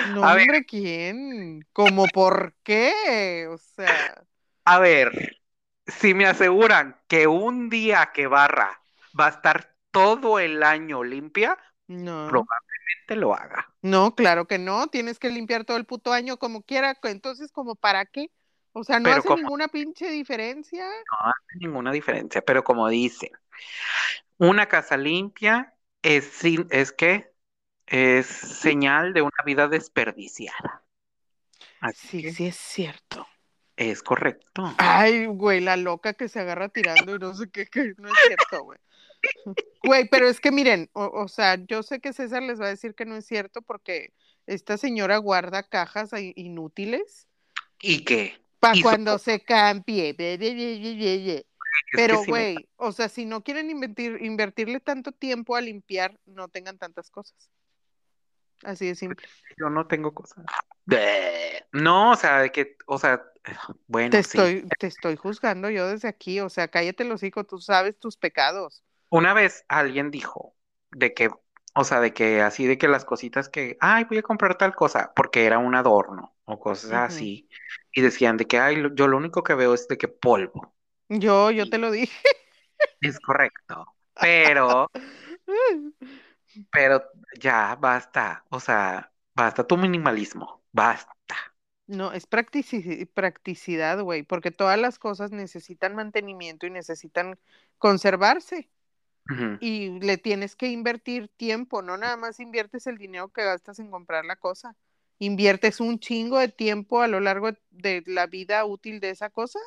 [0.04, 0.48] No, A ver.
[0.48, 1.62] hombre, ¿quién?
[1.74, 3.48] ¿Cómo por qué?
[3.50, 4.26] O sea,
[4.66, 5.38] a ver,
[5.88, 8.82] si me aseguran que un día que barra
[9.20, 12.48] va a estar todo el año limpia, no.
[12.48, 13.74] probablemente lo haga.
[13.82, 14.88] No, claro que no.
[14.88, 16.98] Tienes que limpiar todo el puto año como quiera.
[17.04, 18.32] Entonces, ¿como para qué?
[18.74, 20.86] O sea, no Pero hace como- ninguna pinche diferencia.
[21.12, 23.30] No hace ninguna diferencia, pero como dicen,
[24.38, 27.34] una casa limpia es, sin- es que
[27.88, 30.84] es señal de una vida desperdiciada.
[31.82, 33.28] Así Sí, que sí es cierto.
[33.78, 34.74] Es correcto.
[34.78, 38.14] Ay, güey, la loca que se agarra tirando y no sé qué, que no es
[38.28, 38.80] cierto, güey.
[39.84, 42.70] Güey, pero es que miren, o, o sea, yo sé que César les va a
[42.70, 44.14] decir que no es cierto porque
[44.48, 47.28] esta señora guarda cajas inútiles
[47.82, 48.36] ¿Y qué?
[48.60, 50.14] para cuando se cambie.
[50.14, 51.46] be, be, be,
[51.94, 56.48] Pero, me- güey, o sea, si no quieren invertir, invertirle tanto tiempo a limpiar, no
[56.48, 57.50] tengan tantas cosas.
[58.64, 59.28] Así de simple.
[59.58, 60.46] yo no tengo cosas.
[61.72, 63.24] No, o sea, de que, o sea,
[63.88, 64.38] bueno, Te sí.
[64.38, 68.18] estoy, te estoy juzgando yo desde aquí, o sea, cállate los hocico, tú sabes tus
[68.18, 68.84] pecados.
[69.10, 70.56] Una vez alguien dijo
[70.92, 71.30] de que,
[71.76, 74.76] o sea, de que así de que las cositas que, ay, voy a comprar tal
[74.76, 77.50] cosa, porque era un adorno o cosas así,
[77.94, 80.74] y decían de que, ay, yo lo único que veo es de que polvo.
[81.10, 82.18] Yo, yo te lo dije.
[83.02, 83.86] Es correcto,
[84.20, 84.90] pero,
[86.72, 87.04] pero
[87.40, 91.16] ya basta, o sea, basta tu minimalismo, basta.
[91.88, 97.38] No, es practici- practicidad, güey, porque todas las cosas necesitan mantenimiento y necesitan
[97.78, 98.70] conservarse.
[99.60, 103.92] Y le tienes que invertir tiempo, no nada más inviertes el dinero que gastas en
[103.92, 104.76] comprar la cosa.
[105.20, 109.60] Inviertes un chingo de tiempo a lo largo de la vida útil de esa cosa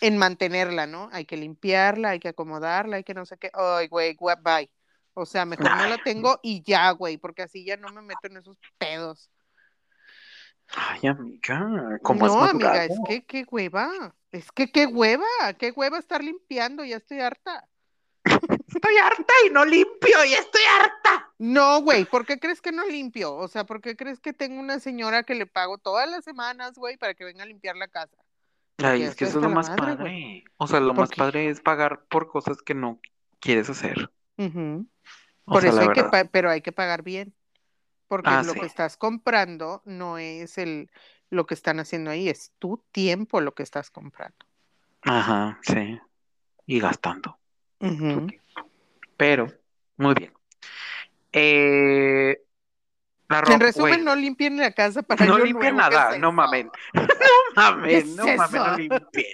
[0.00, 1.08] en mantenerla, ¿no?
[1.12, 3.50] Hay que limpiarla, hay que acomodarla, hay que no sé qué.
[3.54, 4.70] Ay, güey, bye.
[5.18, 8.26] O sea, mejor no la tengo y ya, güey, porque así ya no me meto
[8.26, 9.30] en esos pedos.
[10.68, 14.14] Ay, amiga, ¿cómo has No, amiga, es que qué hueva.
[14.30, 15.24] Es que qué hueva,
[15.58, 17.66] qué hueva estar limpiando, ya estoy harta.
[18.68, 21.32] Estoy harta y no limpio y estoy harta.
[21.38, 23.34] No, güey, ¿por qué crees que no limpio?
[23.34, 26.74] O sea, ¿por qué crees que tengo una señora que le pago todas las semanas,
[26.74, 28.16] güey, para que venga a limpiar la casa?
[28.78, 30.44] Ay, Ya es que eso es lo más madre, padre.
[30.58, 31.16] O sea, lo ¿Por más qué?
[31.16, 33.00] padre es pagar por cosas que no
[33.40, 34.10] quieres hacer.
[34.36, 36.28] Por sea, eso hay que, verdad.
[36.32, 37.34] pero hay que pagar bien,
[38.08, 38.60] porque Ah, lo sí.
[38.60, 40.90] que estás comprando no es el
[41.28, 44.36] lo que están haciendo ahí, es tu tiempo lo que estás comprando.
[45.02, 45.98] Ajá, sí.
[46.66, 47.38] Y gastando.
[47.80, 48.28] Ujú.
[49.16, 49.48] Pero,
[49.96, 50.32] muy bien.
[51.32, 52.40] Eh,
[53.28, 56.32] la En resumen, no limpien la casa para no limpien nuevo, ¿qué nada, es no
[56.32, 56.70] mamen.
[57.56, 59.32] No mamen, no mamen, no limpien.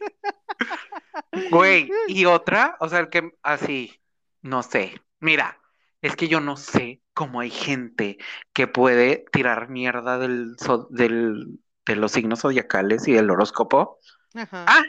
[1.50, 4.00] Güey, y otra, o sea, el que así,
[4.42, 5.00] no sé.
[5.20, 5.58] Mira,
[6.00, 8.18] es que yo no sé cómo hay gente
[8.52, 10.56] que puede tirar mierda del,
[10.90, 13.98] del, de los signos zodiacales y del horóscopo.
[14.34, 14.64] Ajá.
[14.68, 14.82] Ah,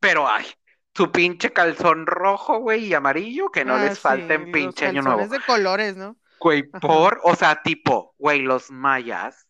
[0.00, 0.46] pero ay,
[0.94, 4.86] su pinche calzón rojo, güey, y amarillo, que no Ah, les falte en sí, pinche
[4.86, 5.28] los año nuevo.
[5.28, 6.16] de colores, ¿no?
[6.40, 9.46] Güey, por, o sea, tipo, güey, los mayas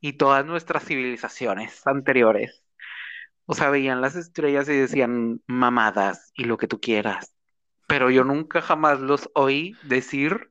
[0.00, 2.64] y todas nuestras civilizaciones anteriores,
[3.46, 7.34] o sea, veían las estrellas y decían mamadas y lo que tú quieras.
[7.88, 10.48] Pero yo nunca jamás los oí decir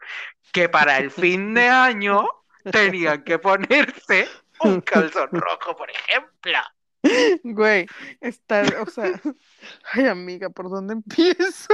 [0.52, 2.28] que para el fin de año
[2.72, 4.28] tenían que ponerse
[4.60, 6.60] un calzón rojo, por ejemplo.
[7.44, 7.88] Güey,
[8.20, 9.22] está, o sea,
[9.94, 11.74] ay amiga, ¿por dónde empiezo?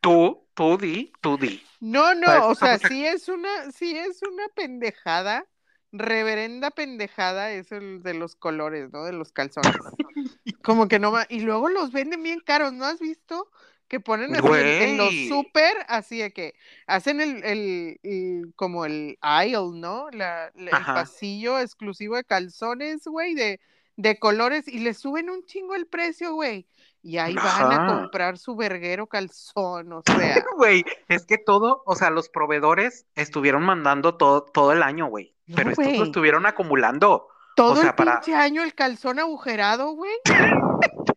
[0.00, 1.62] Tú, tú di, tú di.
[1.80, 5.46] No, no, o sea, sí es una, sí es una pendejada,
[5.90, 9.04] reverenda pendejada es el de los colores, ¿no?
[9.04, 9.72] De los calzones.
[10.62, 13.50] Como que no va, y luego los venden bien caros, ¿no has visto?
[13.88, 16.54] Que ponen así en, en los súper, así de que
[16.86, 20.08] hacen el, el, el- como el aisle, ¿no?
[20.10, 20.94] La, la- el Ajá.
[20.94, 23.60] pasillo exclusivo de calzones, güey, de,
[23.96, 26.66] de colores y le suben un chingo el precio, güey.
[27.02, 30.44] Y ahí van a comprar su verguero calzón, o sea.
[30.56, 35.32] Güey, es que todo, o sea, los proveedores estuvieron mandando todo, todo el año, güey.
[35.54, 37.28] pero estos lo estuvieron acumulando.
[37.54, 40.12] Todo el pinche año el calzón agujerado, güey.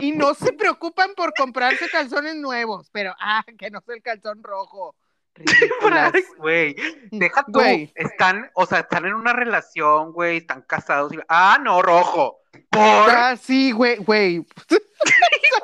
[0.00, 4.42] y no se preocupan por comprarse calzones nuevos, pero ah, que no sea el calzón
[4.42, 4.94] rojo.
[6.38, 6.74] Güey,
[7.12, 7.60] deja tú,
[7.94, 12.40] están, o sea, están en una relación, güey, están casados y, ah, no, rojo.
[12.70, 12.82] ¿Por?
[12.82, 14.44] Ah, sí, güey, güey.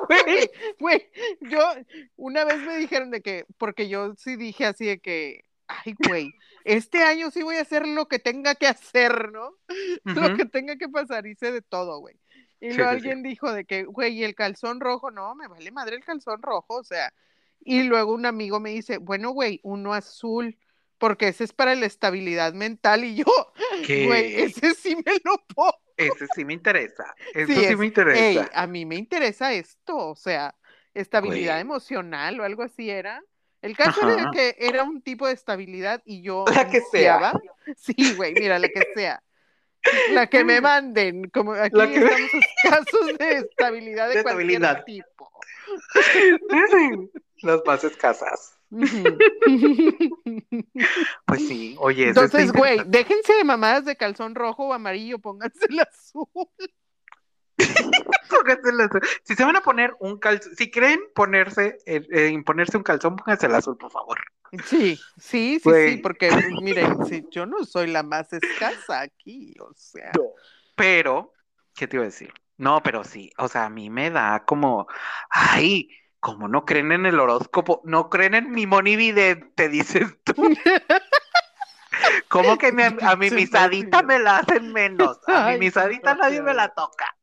[0.79, 1.11] Güey,
[1.41, 1.61] yo
[2.17, 6.33] una vez me dijeron de que, porque yo sí dije así de que, ay, güey,
[6.65, 9.57] este año sí voy a hacer lo que tenga que hacer, ¿no?
[10.05, 12.17] Lo que tenga que pasar, hice de todo, güey.
[12.65, 16.05] Y luego alguien dijo de que, güey, el calzón rojo, no, me vale madre el
[16.05, 17.13] calzón rojo, o sea.
[17.61, 20.59] Y luego un amigo me dice, bueno, güey, uno azul,
[20.99, 23.05] porque ese es para la estabilidad mental.
[23.05, 23.25] Y yo,
[24.07, 25.79] güey, ese sí me lo pongo.
[25.97, 27.15] Ese sí me interesa.
[27.35, 28.51] Eso sí, me interesa.
[28.53, 30.55] a mí me interesa esto, o sea,
[30.95, 33.23] estabilidad emocional o algo así era.
[33.63, 36.45] El caso era que era un tipo de estabilidad y yo.
[36.55, 37.33] La que sea.
[37.77, 39.23] Sí, güey, mira, la que sea.
[40.13, 42.31] La que me manden, como aquí estamos
[42.63, 45.31] casos de estabilidad de, cualquier tipo.
[47.43, 48.59] Las más escasas.
[51.27, 52.09] pues sí, oye.
[52.09, 56.29] Entonces, güey, déjense de mamadas de calzón rojo o amarillo, pónganse el azul.
[59.23, 63.17] Si se van a poner un calzón, si creen ponerse, eh, eh ponerse un calzón,
[63.17, 64.19] pónganse el azul, por favor.
[64.67, 66.31] Sí, sí, sí, sí, porque
[66.63, 66.97] miren,
[67.31, 70.13] yo no soy la más escasa aquí, o sea.
[70.77, 71.33] Pero,
[71.75, 72.33] ¿qué te iba a decir?
[72.57, 74.87] No, pero sí, o sea, a mí me da como,
[75.29, 75.89] ay,
[76.21, 80.35] como no creen en el horóscopo, no creen en mi monivide, te dices tú.
[82.29, 82.73] ¿Cómo que
[83.03, 85.19] a mi misadita me la hacen menos?
[85.27, 87.17] A mi misadita nadie me la toca.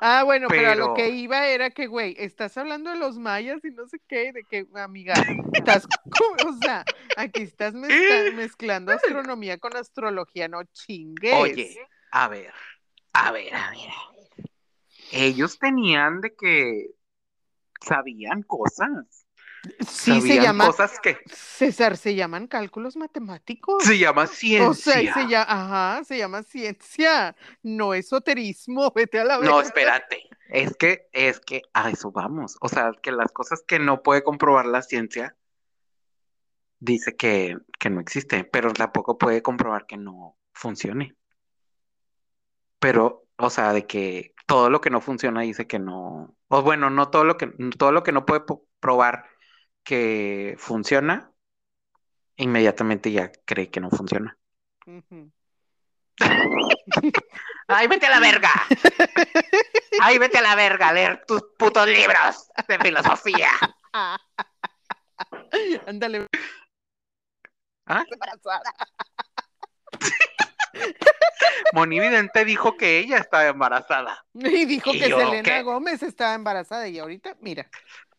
[0.00, 0.70] Ah, bueno, pero...
[0.70, 3.98] a lo que iba era que, güey, estás hablando de los mayas y no sé
[4.06, 5.14] qué, de que, amiga,
[5.52, 5.86] estás,
[6.46, 6.84] o sea,
[7.16, 7.74] aquí estás
[8.34, 11.34] mezclando astronomía con astrología, no chingues.
[11.34, 11.76] Oye,
[12.12, 12.52] a ver,
[13.12, 14.50] a ver, a ver, a ver.
[15.10, 16.90] Ellos tenían de que
[17.80, 19.17] sabían cosas.
[19.86, 20.66] Sí, se llama.
[20.66, 21.18] Cosas que...
[21.26, 23.84] César, se llaman cálculos matemáticos.
[23.84, 24.68] Se llama ciencia.
[24.68, 29.48] O sea, se llama, ajá, se llama ciencia, no esoterismo, vete a la vez.
[29.48, 30.28] No, espérate.
[30.48, 32.56] Es que, es que a eso vamos.
[32.60, 35.36] O sea, que las cosas que no puede comprobar la ciencia
[36.80, 41.16] dice que, que no existe, pero tampoco puede comprobar que no funcione.
[42.78, 46.90] Pero, o sea, de que todo lo que no funciona dice que no, o bueno,
[46.90, 48.42] no todo lo que, todo lo que no puede
[48.80, 49.26] probar
[49.88, 51.32] que funciona,
[52.36, 54.36] inmediatamente ya cree que no funciona.
[57.68, 58.50] ¡Ay, vete a la verga!
[60.02, 63.48] ¡Ay, vete a la verga a leer tus putos libros de filosofía!
[65.86, 66.26] Ándale.
[67.86, 68.04] ¿Ah?
[71.72, 74.22] Monividente dijo que ella estaba embarazada.
[74.34, 77.70] Y dijo que Selena Gómez estaba embarazada y ahorita, mira,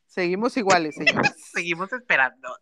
[0.09, 1.33] seguimos iguales, señores.
[1.53, 2.57] seguimos esperando.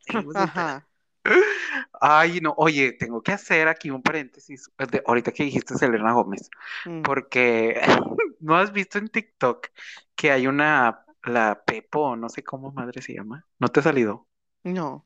[1.99, 4.69] Ay, no, oye, tengo que hacer aquí un paréntesis
[5.05, 6.49] ahorita que dijiste Selena Gómez,
[6.85, 7.01] mm.
[7.01, 7.81] porque
[8.39, 9.67] no has visto en TikTok
[10.15, 14.27] que hay una, la Pepo, no sé cómo madre se llama, ¿no te ha salido?
[14.63, 15.05] No.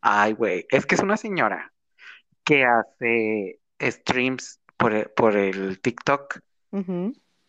[0.00, 1.72] Ay, güey, es que es una señora
[2.44, 6.40] que hace streams por el, por el TikTok,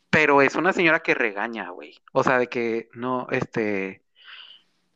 [0.09, 1.95] pero es una señora que regaña, güey.
[2.13, 4.06] O sea, de que no, este,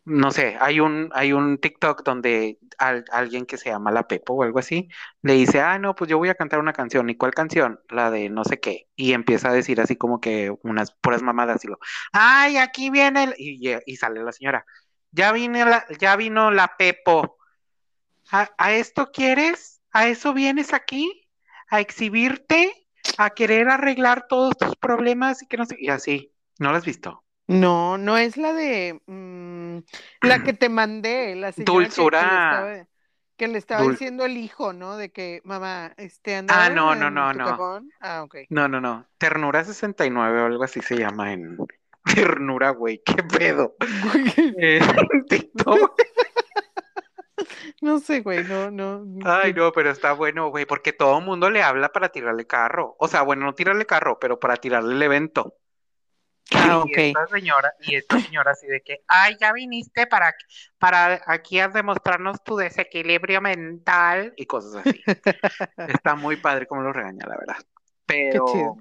[0.05, 4.43] no sé, hay un, hay un TikTok donde alguien que se llama La Pepo o
[4.43, 4.89] algo así,
[5.21, 7.09] le dice, ah, no, pues yo voy a cantar una canción.
[7.09, 7.79] ¿Y cuál canción?
[7.89, 8.87] La de no sé qué.
[8.95, 11.79] Y empieza a decir así como que unas puras mamadas y lo,
[12.13, 13.35] ay, aquí viene el...
[13.37, 14.65] y, y sale la señora.
[15.11, 17.37] Ya vine la, ya vino la Pepo.
[18.31, 19.81] ¿A esto quieres?
[19.91, 21.21] ¿A eso vienes aquí?
[21.71, 22.87] a exhibirte,
[23.17, 26.33] a querer arreglar todos tus problemas y que no sé, y así.
[26.59, 27.23] ¿No lo has visto?
[27.51, 29.77] No, no es la de mm,
[30.21, 32.87] la que te mandé, la señora Dulzura.
[33.37, 34.97] Que, le estaba, diciendo el hijo, ¿no?
[34.97, 36.65] De que mamá, este anda.
[36.65, 37.81] Ah, no, no, no, no.
[37.99, 38.35] Ah, ok.
[38.49, 39.07] No, no, no.
[39.17, 41.57] Ternura 69 o algo así se llama en
[42.15, 43.75] Ternura, güey, qué pedo.
[44.59, 44.79] eh,
[47.81, 49.03] No sé, güey, no, no.
[49.25, 52.95] Ay, no, pero está bueno, güey, porque todo el mundo le habla para tirarle carro.
[52.99, 55.55] O sea, bueno, no tirarle carro, pero para tirarle el evento.
[56.53, 60.33] Ah, y esta señora, y esta señora así de que, ay, ya viniste para,
[60.77, 65.01] para aquí a demostrarnos tu desequilibrio mental y cosas así.
[65.87, 67.57] Está muy padre como lo regaña, la verdad.
[68.05, 68.77] Pero,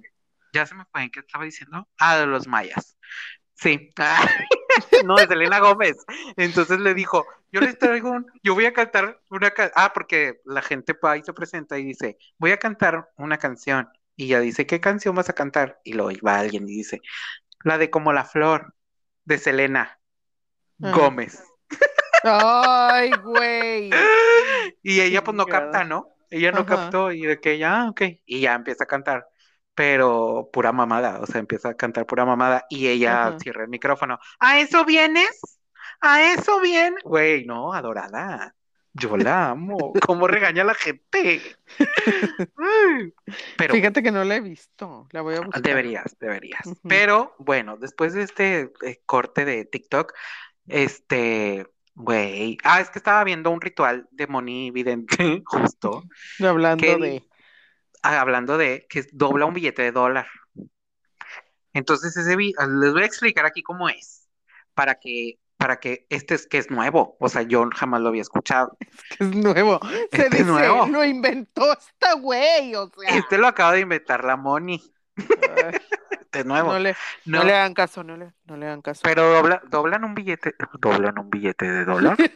[0.52, 1.88] ya se me fue, ¿en qué estaba diciendo?
[1.98, 2.96] Ah, de los mayas.
[3.54, 3.90] Sí,
[5.04, 5.96] no, es Elena Gómez.
[6.36, 10.40] Entonces le dijo, yo les traigo un, yo voy a cantar una canción, ah, porque
[10.44, 13.88] la gente ahí se presenta y dice, voy a cantar una canción.
[14.16, 15.80] Y ya dice, ¿qué canción vas a cantar?
[15.84, 17.00] Y luego va alguien y dice,
[17.64, 18.74] la de Como la Flor,
[19.24, 19.98] de Selena
[20.82, 20.92] Ah.
[20.96, 21.42] Gómez.
[22.24, 23.90] Ay, güey.
[24.82, 26.08] Y ella pues no capta, ¿no?
[26.30, 26.66] Ella no Ajá.
[26.66, 28.02] captó y de que ya, ok.
[28.26, 29.28] Y ya empieza a cantar,
[29.74, 33.38] pero pura mamada, o sea, empieza a cantar pura mamada y ella Ajá.
[33.38, 34.18] cierra el micrófono.
[34.38, 35.40] ¿A eso vienes?
[36.00, 36.94] ¿A eso bien?
[37.04, 38.54] Güey, no, adorada.
[38.92, 39.92] Yo la amo.
[40.06, 41.40] ¿Cómo regaña a la gente?
[43.56, 45.08] Pero Fíjate que no la he visto.
[45.12, 45.62] La voy a buscar.
[45.62, 46.62] deberías, deberías.
[46.88, 50.12] Pero bueno, después de este eh, corte de TikTok,
[50.66, 56.04] este, güey, ah, es que estaba viendo un ritual de Moni Vidente, justo,
[56.40, 57.24] Hablando que de.
[58.02, 60.26] ah, hablando de que dobla un billete de dólar.
[61.72, 64.28] Entonces, ese ah, les voy a explicar aquí cómo es,
[64.74, 68.22] para que, para que este es que es nuevo, o sea, yo jamás lo había
[68.22, 68.78] escuchado.
[69.18, 69.78] que es nuevo.
[69.82, 70.86] Se Este es dice, nuevo.
[70.86, 73.16] lo inventó esta güey, o sea.
[73.18, 74.82] Este lo acaba de inventar la Moni,
[75.18, 75.76] Ay,
[76.12, 76.72] este es nuevo.
[76.72, 76.96] no, le,
[77.26, 77.38] no.
[77.40, 79.02] No, le hagan caso, no le, no le hagan caso.
[79.04, 82.16] pero dobla, doblan un billete, doblan un billete de dólar.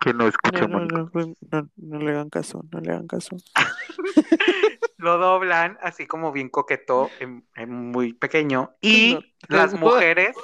[0.00, 1.10] que no escucha no, no, Mónica.
[1.14, 3.36] no, no, no le hagan caso, no le hagan caso.
[4.98, 8.74] Lo doblan así como bien coqueto, en, en muy pequeño.
[8.80, 9.18] Y
[9.48, 9.80] No, las no.
[9.80, 10.36] mujeres,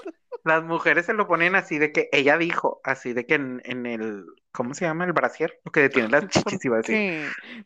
[0.44, 3.86] las mujeres se lo ponen así de que ella dijo, así de que en, en
[3.86, 5.04] el, ¿cómo se llama?
[5.04, 6.96] El brasier, lo que detiene las chichis, iba a decir.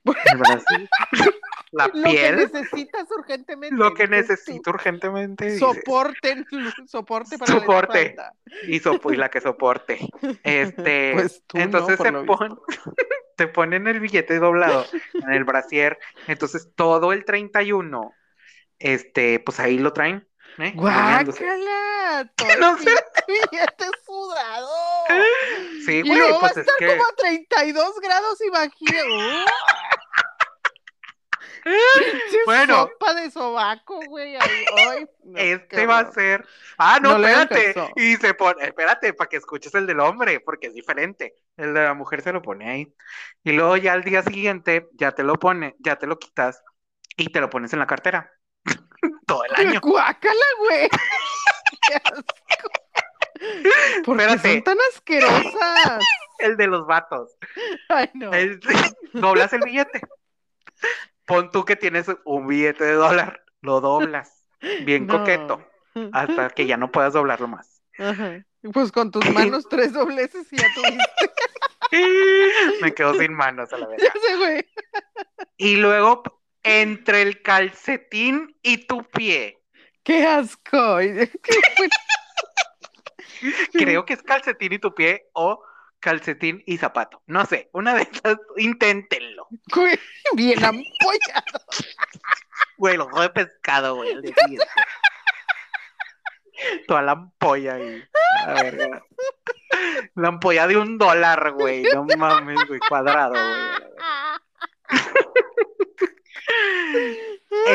[0.04, 0.88] El brasier.
[1.72, 3.76] La Lo que piel, necesitas urgentemente.
[3.76, 5.58] lo que necesito urgentemente.
[5.58, 6.44] Soporte,
[6.86, 8.02] soporte para la Soporte.
[8.02, 8.32] espalda.
[8.66, 9.98] Y, sopo- y la que soporte.
[10.42, 12.60] Este, Pues tú entonces se lo pon-
[13.36, 15.98] te ponen el billete doblado en el brasier.
[16.26, 18.12] Entonces todo el 31,
[18.78, 20.26] este, pues ahí lo traen.
[20.58, 20.72] ¿eh?
[20.74, 22.32] ¡Guácala!
[22.34, 22.90] Todo No el sé.
[23.28, 24.68] billete sudado.
[25.86, 29.44] Sí, Y güey, luego va pues a es estar que como a 32 grados, imagínate.
[32.46, 32.88] Bueno.
[32.88, 34.36] sopa de sobaco, güey.
[35.24, 36.46] no, este va a ser.
[36.78, 37.74] Ah, no, espérate.
[37.96, 41.34] Y se pone, espérate, para que escuches el del hombre, porque es diferente.
[41.56, 42.94] El de la mujer se lo pone ahí.
[43.44, 46.62] Y luego ya al día siguiente, ya te lo pone, ya te lo quitas
[47.16, 48.32] y te lo pones en la cartera.
[49.26, 49.80] Todo el año.
[49.82, 50.88] Guácala, güey.
[51.88, 52.24] Qué asco.
[54.04, 54.52] ¿Por qué Espérate.
[54.54, 56.04] son tan asquerosas?
[56.38, 57.36] El de los vatos.
[57.88, 58.32] Ay, no.
[58.32, 58.58] El-
[59.12, 60.00] doblas el billete.
[61.28, 64.44] Pon tú que tienes un billete de dólar, lo doblas,
[64.84, 65.18] bien No.
[65.18, 65.64] coqueto,
[66.12, 67.82] hasta que ya no puedas doblarlo más.
[67.98, 68.44] Ajá.
[68.72, 71.30] Pues con tus manos tres dobleces y ya tuviste.
[72.82, 74.02] Me quedo sin manos a la vez.
[74.02, 74.66] Ya sé, güey.
[75.56, 76.22] Y luego,
[76.62, 79.54] entre el calcetín y tu pie,
[80.02, 80.98] Qué asco.
[83.72, 85.62] Creo que es calcetín y tu pie o
[86.00, 87.22] calcetín y zapato.
[87.26, 89.48] No sé, una de esas, inténtenlo.
[89.74, 89.98] Güey,
[90.34, 91.60] bien ampollado.
[92.76, 94.10] Güey, lo de pescado, güey.
[94.12, 94.34] el de.
[96.86, 98.04] Toda la ampolla ahí.
[98.46, 99.02] A ver,
[100.14, 101.84] la ampolla de un dólar, güey.
[101.94, 103.88] No mames, güey, cuadrado, güey.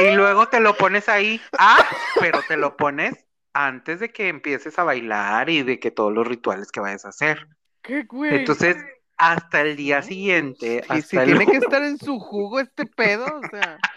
[0.01, 1.41] Y luego te lo pones ahí.
[1.57, 1.85] Ah,
[2.19, 6.27] pero te lo pones antes de que empieces a bailar y de que todos los
[6.27, 7.47] rituales que vayas a hacer.
[7.83, 8.35] Qué güey.
[8.35, 8.77] Entonces,
[9.17, 13.25] hasta el día siguiente, si hasta el tiene que estar en su jugo este pedo,
[13.25, 13.77] o sea.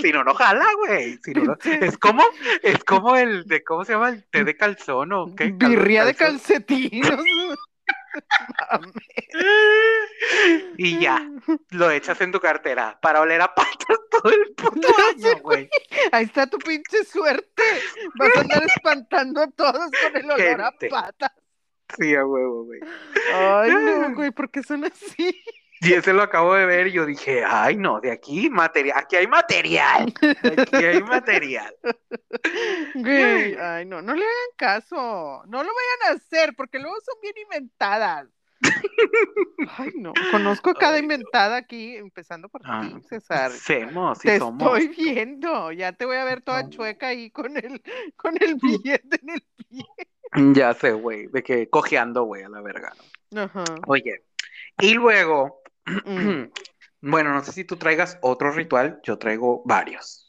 [0.00, 1.18] Si no, no jala, güey.
[1.22, 2.24] Si no, no- Es como,
[2.62, 4.08] es como el de, ¿cómo se llama?
[4.08, 5.50] El té de calzón o qué?
[5.52, 6.16] Birria de.
[8.70, 8.92] Mames.
[10.78, 11.28] Y ya,
[11.70, 15.68] lo echas en tu cartera para oler a patas todo el puto año, güey.
[16.12, 17.62] Ahí está tu pinche suerte.
[18.14, 21.32] Vas a andar espantando a todos con el olor a patas.
[21.96, 22.80] Sí, a huevo, güey.
[23.34, 25.42] Ay, no, güey, ¿por qué son así?
[25.80, 29.16] Y ese lo acabo de ver y yo dije, ay, no, de aquí material, aquí
[29.16, 30.12] hay material,
[30.58, 31.74] aquí hay material.
[32.94, 35.44] Güey, ay, no, no le hagan caso.
[35.46, 38.28] No lo vayan a hacer porque luego son bien inventadas.
[39.78, 40.12] Ay, no.
[40.30, 43.50] Conozco cada Ay, inventada aquí, empezando por Ah, ti, César.
[43.50, 44.78] Semos, sí Te somos.
[44.78, 45.72] estoy viendo.
[45.72, 47.82] Ya te voy a ver toda chueca ahí con el,
[48.16, 49.84] con el billete en el pie.
[50.54, 52.92] Ya sé, güey, de que cojeando, güey, a la verga.
[53.34, 53.64] Ajá.
[53.86, 54.24] Oye,
[54.80, 55.62] y luego,
[56.04, 56.44] Mm.
[57.00, 60.27] bueno, no sé si tú traigas otro ritual, yo traigo varios.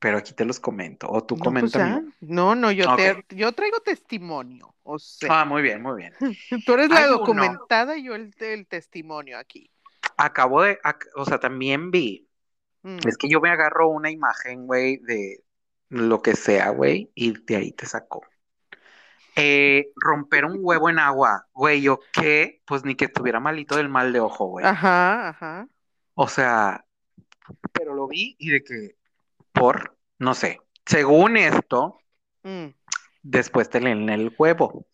[0.00, 1.74] Pero aquí te los comento, o tú No, pues coméntame.
[1.74, 2.02] ya.
[2.20, 2.96] No, no, yo Ok.
[2.96, 4.74] te, yo traigo testimonio.
[4.82, 6.12] O sea, Ah, muy bien, muy bien.
[6.66, 7.42] tú eres la hay uno.
[7.42, 9.70] documentada y yo el, el testimonio aquí.
[10.16, 12.26] Acabo de, ac- o sea, también vi
[12.84, 12.98] Mm.
[13.06, 15.44] Es que yo me agarro una imagen, güey, de
[15.90, 18.22] lo que sea, güey, y de ahí te saco.
[19.36, 22.62] Eh, romper un huevo en agua, güey, ¿yo qué?
[22.66, 24.66] Pues ni que estuviera malito del mal de ojo, güey.
[24.66, 25.68] Ajá, ajá.
[26.14, 26.84] O sea,
[27.72, 28.96] pero lo vi y de que,
[29.60, 31.98] por, no sé, según esto,
[32.42, 32.68] Mm.
[33.22, 34.86] después te leen el huevo.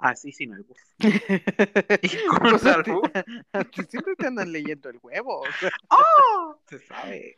[0.00, 0.76] Así sin albur.
[2.02, 3.12] Y con Pues a ti- albur.
[3.52, 5.40] a ti siempre te andan leyendo el huevo.
[5.42, 5.70] o sea.
[5.90, 6.56] ¡Oh!
[6.68, 7.36] Se sabe.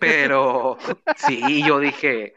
[0.00, 0.76] Pero
[1.16, 2.34] sí, yo dije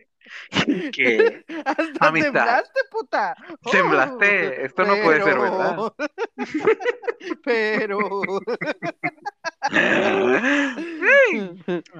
[0.94, 2.32] que Hasta Amistad.
[2.34, 3.36] temblaste, puta.
[3.66, 5.94] Oh, Temblaste, esto no puede ser verdad.
[7.44, 8.00] Pero.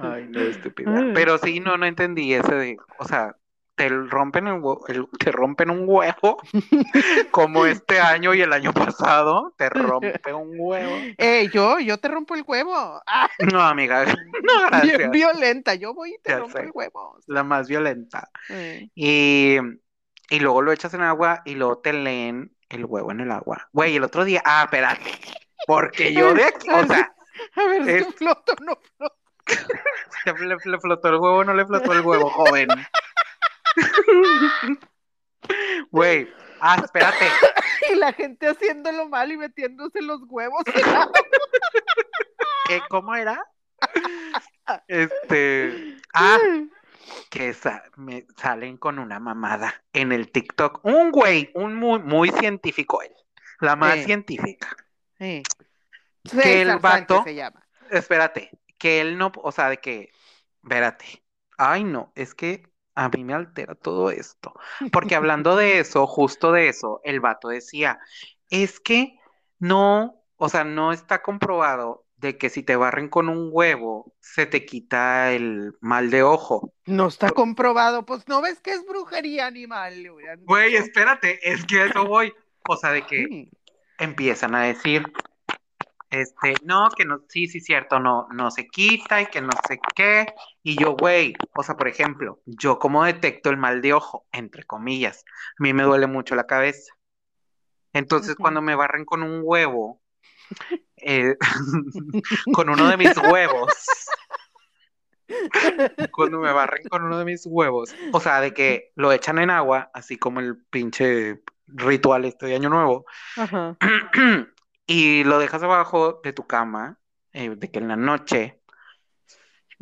[0.00, 1.10] Ay, no, estúpida.
[1.14, 3.36] Pero sí, no, no entendí ese de, o sea,
[3.74, 6.38] te rompen el el- te rompen un huevo
[7.30, 10.96] como este año y el año pasado, te rompe un huevo.
[11.16, 12.74] Eh, yo, yo te rompo el huevo.
[13.06, 14.04] Ah, No, amiga,
[14.42, 15.74] no, bien violenta.
[15.74, 16.64] Yo voy y te Ya rompo sé.
[16.64, 17.18] el huevo.
[17.26, 18.28] La más violenta.
[18.50, 18.88] Eh.
[18.94, 19.56] Y,
[20.30, 23.68] y luego lo echas en agua y luego te leen el huevo en el agua.
[23.72, 25.10] Güey, el otro día, ah, espérate,
[25.66, 27.14] porque yo de aquí, o sea,
[27.56, 29.14] A ver si Es- o no floto.
[30.64, 32.68] le, flotó el huevo, no le flotó el huevo, joven.
[35.90, 36.28] Güey,
[36.60, 37.26] ah, espérate.
[37.90, 40.62] Y la gente haciéndolo mal y metiéndose los huevos.
[42.66, 43.42] ¿Qué, ¿Cómo era?
[44.88, 46.38] Este, ah,
[47.30, 50.84] que sa- me salen con una mamada en el TikTok.
[50.84, 53.14] Un güey, un muy, muy científico él,
[53.60, 54.04] la más Sí.
[54.04, 54.76] científica.
[56.32, 57.66] Que el vato- Sánchez se llama.
[57.90, 60.10] Espérate, que él no, o sea, de que,
[60.62, 61.22] espérate,
[61.56, 62.62] ay no, es que
[62.94, 64.52] a mí me altera todo esto,
[64.92, 67.98] porque hablando de eso, justo de eso, el vato decía,
[68.50, 69.18] es que
[69.58, 74.44] no, o sea, no está comprobado de que si te barren con un huevo, se
[74.44, 76.74] te quita el mal de ojo.
[76.84, 78.04] No está comprobado.
[78.04, 80.04] Pues no ves que es brujería animal.
[80.40, 82.32] Güey, espérate, es que a eso voy,
[82.68, 83.48] o sea, de que
[83.98, 85.04] empiezan a decir,
[86.10, 89.78] este, no, que no, sí, sí, cierto, no, no se quita y que no sé
[89.94, 90.26] qué.
[90.62, 94.64] Y yo, güey, o sea, por ejemplo, yo como detecto el mal de ojo, entre
[94.64, 95.24] comillas,
[95.58, 96.94] a mí me duele mucho la cabeza.
[97.92, 100.00] Entonces, cuando me barren con un huevo,
[100.96, 101.36] eh,
[102.54, 103.72] con uno de mis huevos,
[106.12, 109.50] cuando me barren con uno de mis huevos, o sea, de que lo echan en
[109.50, 113.04] agua, así como el pinche ritual este de Año Nuevo,
[113.36, 113.76] Ajá.
[114.88, 116.98] y lo dejas abajo de tu cama,
[117.32, 118.60] eh, de que en la noche,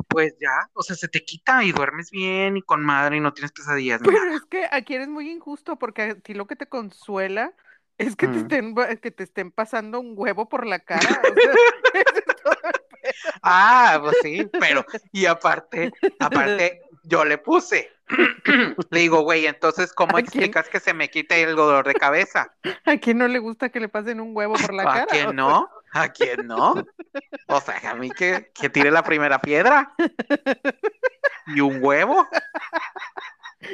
[0.07, 3.33] pues ya, o sea, se te quita y duermes bien y con madre y no
[3.33, 4.01] tienes pesadillas.
[4.03, 4.35] Pero nada.
[4.35, 7.53] es que aquí eres muy injusto porque a ti lo que te consuela
[7.97, 8.37] es que te Mm.
[8.37, 10.99] estén, que te estén pasando un huevo por la cara.
[11.09, 11.51] o sea,
[11.93, 12.59] ese es todo el
[13.01, 13.11] pedo.
[13.41, 17.91] Ah, pues sí, pero, y aparte, aparte, yo le puse.
[18.91, 20.27] Le digo, güey, entonces, ¿cómo ¿A quién?
[20.27, 22.55] explicas que se me quite el dolor de cabeza?
[22.85, 25.03] ¿A quién no le gusta que le pasen un huevo por la ¿A cara?
[25.03, 25.69] O quién no?
[25.91, 26.73] ¿A quién no?
[27.47, 29.93] O sea, a mí que, que tire la primera piedra.
[31.47, 32.27] Y un huevo,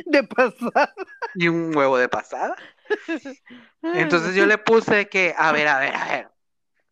[0.05, 0.93] De pasada.
[1.35, 2.55] y un huevo de pasada.
[3.81, 6.29] Entonces yo le puse que, a ver, a ver, a ver.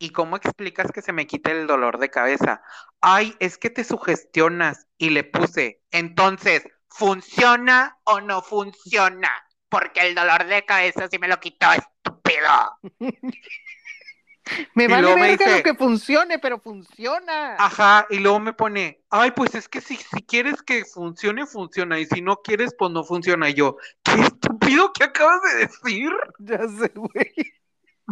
[0.02, 2.60] ¿Y cómo explicas que se me quite el dolor de cabeza?
[3.00, 4.86] Ay, es que te sugestionas.
[4.98, 9.30] Y le puse, entonces, ¿funciona o no funciona?
[9.68, 12.78] Porque el dolor de cabeza sí me lo quitó, estúpido.
[14.74, 17.56] Me vale luego me verga dice- lo que funcione, pero funciona.
[17.56, 21.98] Ajá, y luego me pone, ay, pues es que si, si quieres que funcione, funciona.
[22.00, 23.48] Y si no quieres, pues no funciona.
[23.50, 26.10] Y yo, ¿qué estúpido que acabas de decir?
[26.40, 27.61] Ya sé, güey.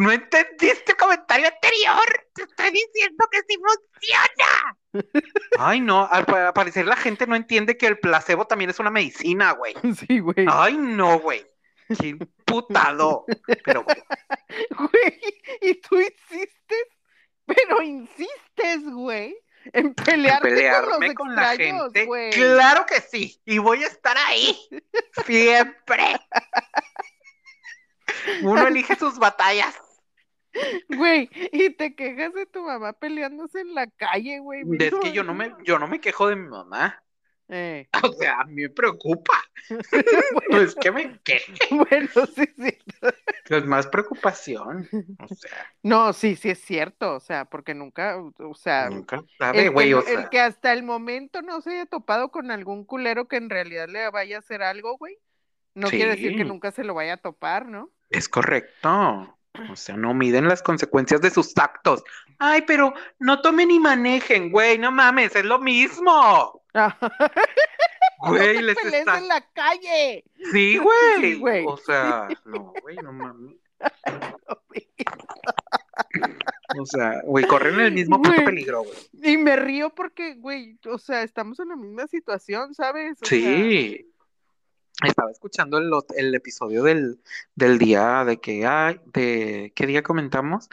[0.00, 2.26] No entendiste el comentario anterior.
[2.34, 4.78] Te estoy diciendo que sí funciona.
[5.58, 8.78] Ay, no, al, pa- al parecer la gente no entiende que el placebo también es
[8.80, 9.74] una medicina, güey.
[10.08, 10.46] Sí, güey.
[10.48, 11.46] Ay, no, güey.
[12.00, 13.26] Qué putado.
[13.64, 14.02] Pero bueno,
[14.78, 15.20] Güey,
[15.60, 16.86] y tú insistes,
[17.44, 19.36] pero insistes, güey,
[19.72, 22.04] en pelearte pelearme con con los la extraños, gente.
[22.06, 22.30] güey.
[22.30, 23.40] Claro que sí.
[23.44, 24.56] Y voy a estar ahí.
[25.26, 26.16] Siempre.
[28.42, 29.74] Uno elige sus batallas.
[30.88, 34.62] Güey, y te quejas de tu mamá peleándose en la calle, güey.
[34.78, 37.02] Es que yo no me, yo no me quejo de mi mamá.
[37.48, 39.34] Eh, O sea, a mí me preocupa.
[40.50, 41.52] No es que me queje.
[41.70, 42.78] bueno, sí, sí.
[43.44, 44.88] Es más preocupación.
[45.18, 49.66] O sea, No, sí, sí es cierto, o sea, porque nunca, o sea, nunca sabe,
[49.66, 49.92] el, güey.
[49.94, 53.50] O el que hasta el momento no se haya topado con algún culero que en
[53.50, 55.18] realidad le vaya a hacer algo, güey,
[55.74, 57.90] no quiere decir que nunca se lo vaya a topar, ¿no?
[58.10, 59.39] es correcto.
[59.70, 62.02] O sea, no miden las consecuencias de sus actos.
[62.38, 66.62] Ay, pero no tomen y manejen, güey, no mames, es lo mismo.
[68.22, 69.16] Güey, no les está...
[69.16, 70.24] en la calle.
[70.52, 71.20] Sí, güey.
[71.20, 71.64] Sí, güey.
[71.66, 73.56] O sea, no, güey, no mames.
[76.78, 78.96] O sea, güey, corren el mismo puto peligro, güey.
[79.22, 83.18] Y me río porque, güey, o sea, estamos en la misma situación, ¿sabes?
[83.22, 84.06] O sea, Sí.
[85.02, 87.20] Estaba escuchando el, el episodio del,
[87.54, 90.68] del día de que, ay, de, ¿qué día comentamos?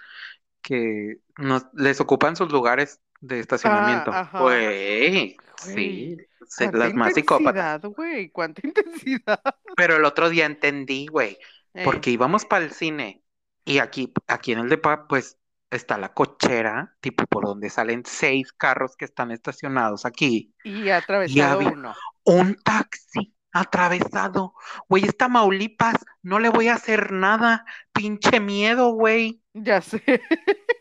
[0.61, 4.11] Que nos, les ocupan sus lugares de estacionamiento.
[4.13, 4.29] Ah.
[4.41, 6.17] Güey, sí,
[6.47, 7.81] se- las más psicópatas.
[7.83, 9.39] güey, cuánta intensidad.
[9.75, 11.37] Pero el otro día entendí, güey,
[11.73, 13.23] Eh, porque íbamos para el cine
[13.65, 15.37] y aquí, aquí en el depa, pues
[15.69, 20.53] está la cochera, tipo por donde salen seis carros que están estacionados aquí.
[20.63, 21.93] y ha atravesado uno.
[22.23, 24.53] Un taxi atravesado.
[24.89, 27.65] Güey, es Tamaulipas, no le voy a hacer nada.
[27.93, 29.41] Pinche miedo, güey.
[29.53, 30.21] Ya sé.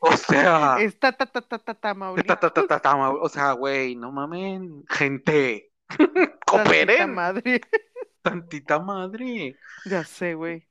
[0.00, 2.38] O sea, Está ta ta ta ta ta, Tamaulipas.
[2.40, 5.72] ta, ta, ta, Tamau- o sea, güey, no mamen, gente.
[5.88, 7.60] Tantita Cooperen, madre.
[8.22, 9.56] tantita madre.
[9.84, 10.68] Ya sé, güey.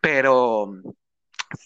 [0.00, 0.70] Pero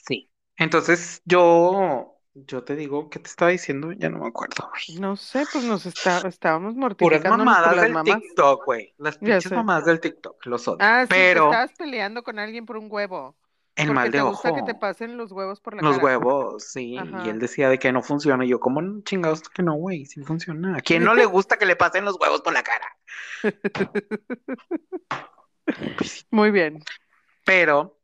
[0.07, 0.31] sí.
[0.57, 3.93] Entonces yo, yo te digo, ¿qué te estaba diciendo?
[3.93, 4.85] Ya no me acuerdo, güey.
[4.87, 8.21] No sé, pues nos está, estábamos Puras mortificándonos mamadas las del mamás.
[8.21, 8.95] TikTok, güey.
[8.99, 10.79] Las pinches mamadas del TikTok, los odio.
[10.79, 13.37] Ah, sí, te Pero estabas peleando con alguien por un huevo.
[13.77, 16.05] el Porque mal de te gusta que te pasen los huevos por la Los cara.
[16.05, 19.75] huevos, sí, y él decía de que no funciona, y yo, ¿cómo chingados que no,
[19.75, 20.05] güey?
[20.07, 20.77] Sí funciona.
[20.77, 22.87] ¿A quién no le gusta que le pasen los huevos por la cara?
[26.01, 26.25] Sí.
[26.31, 26.85] Muy bien.
[27.45, 27.99] Pero,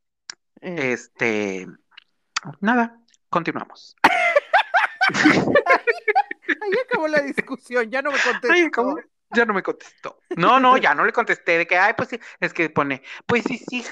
[0.61, 1.67] Eh, este,
[2.61, 3.97] nada, continuamos.
[6.63, 8.97] ahí acabó la discusión, ya no me contestó.
[9.35, 10.21] Ya no me contestó.
[10.37, 13.43] No, no, ya no le contesté de que, ay, pues sí, es que pone, pues
[13.45, 13.85] sí, sí,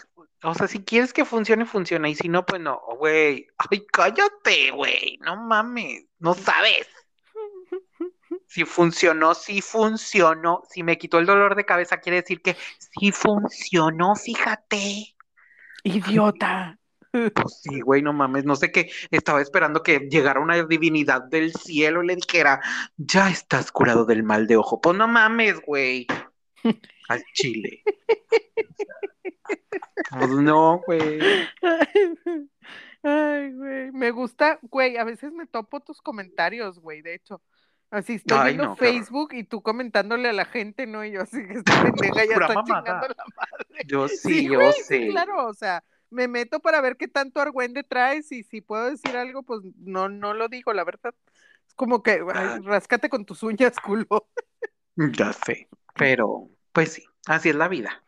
[0.43, 4.71] o sea, si quieres que funcione, funciona, y si no, pues no, güey, ay, cállate,
[4.71, 6.87] güey, no mames, no sabes.
[8.47, 10.63] Si funcionó, sí funcionó.
[10.71, 15.17] Si me quitó el dolor de cabeza, quiere decir que sí funcionó, fíjate.
[15.83, 16.79] Idiota.
[17.35, 18.91] Pues sí, güey, no mames, no sé qué.
[19.11, 22.61] Estaba esperando que llegara una divinidad del cielo y le dijera,
[22.97, 24.81] ya estás curado del mal de ojo.
[24.81, 26.07] Pues no mames, güey.
[27.09, 27.83] Al chile.
[30.11, 31.21] Pues no, güey.
[33.03, 33.93] Ay, güey.
[33.93, 37.43] Me gusta, güey, a veces me topo tus comentarios, güey, de hecho.
[37.91, 38.77] Así estoy Ay, viendo no.
[38.77, 41.05] Facebook y tú comentándole a la gente, ¿no?
[41.05, 42.65] Y yo así que esta pendeja ya está mamada.
[42.65, 43.85] chingando la madre.
[43.87, 45.09] Yo sí, Sí, yo güey, sé.
[45.09, 49.17] claro, o sea, me meto para ver qué tanto argüende traes y si puedo decir
[49.17, 51.15] algo, pues no, no lo digo, la verdad.
[51.69, 52.61] Es como que, ay, Ah.
[52.65, 54.29] ráscate con tus uñas, culo.
[54.97, 55.69] Ya sé.
[55.95, 58.03] Pero, pues sí, así es la vida.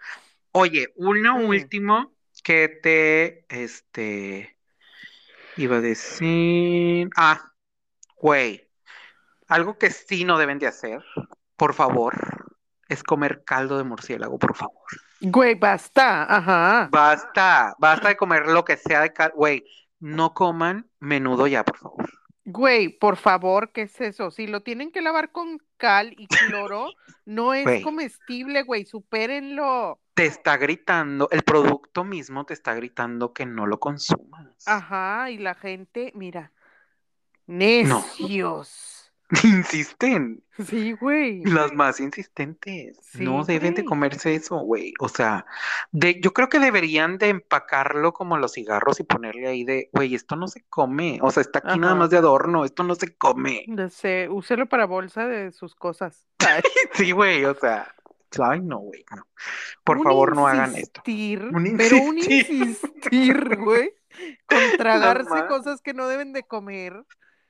[0.53, 4.59] Oye, uno último que te, este,
[5.57, 7.53] iba a decir, ah,
[8.17, 8.69] güey,
[9.49, 11.05] algo que sí no deben de hacer,
[11.57, 12.57] por favor,
[12.89, 14.83] es comer caldo de murciélago, por favor.
[15.21, 16.89] Güey, basta, ajá.
[16.91, 19.65] Basta, basta de comer lo que sea de caldo, güey,
[19.99, 22.07] no coman menudo ya, por favor.
[22.45, 24.31] Güey, por favor, ¿qué es eso?
[24.31, 26.91] Si lo tienen que lavar con cal y cloro,
[27.25, 27.83] no es Güey.
[27.83, 30.01] comestible, güey, supérenlo.
[30.15, 34.47] Te está gritando, el producto mismo te está gritando que no lo consumas.
[34.67, 36.53] Ajá, y la gente, mira,
[37.47, 38.96] necios.
[39.45, 40.43] Insisten.
[40.65, 41.45] Sí, güey.
[41.45, 42.99] Las más insistentes.
[43.03, 44.95] Sí, No deben de comerse eso, güey.
[45.01, 45.45] O sea,
[45.91, 50.15] de, yo creo que deberían de empacarlo como los cigarros y ponerle ahí de, güey,
[50.15, 51.19] esto no se come.
[51.23, 53.65] O sea, está aquí nada más de adorno, esto no se come.
[53.69, 56.27] No sé, úselo para bolsa de sus cosas.
[56.95, 57.95] Sí, güey, o sea,
[58.43, 59.27] ay, no, güey, no.
[59.85, 61.03] Por un favor, no hagan esto.
[61.05, 62.57] insistir, Un pero un insistir.
[62.57, 63.91] insistir, güey,
[64.49, 67.05] con tragarse cosas que no deben de comer.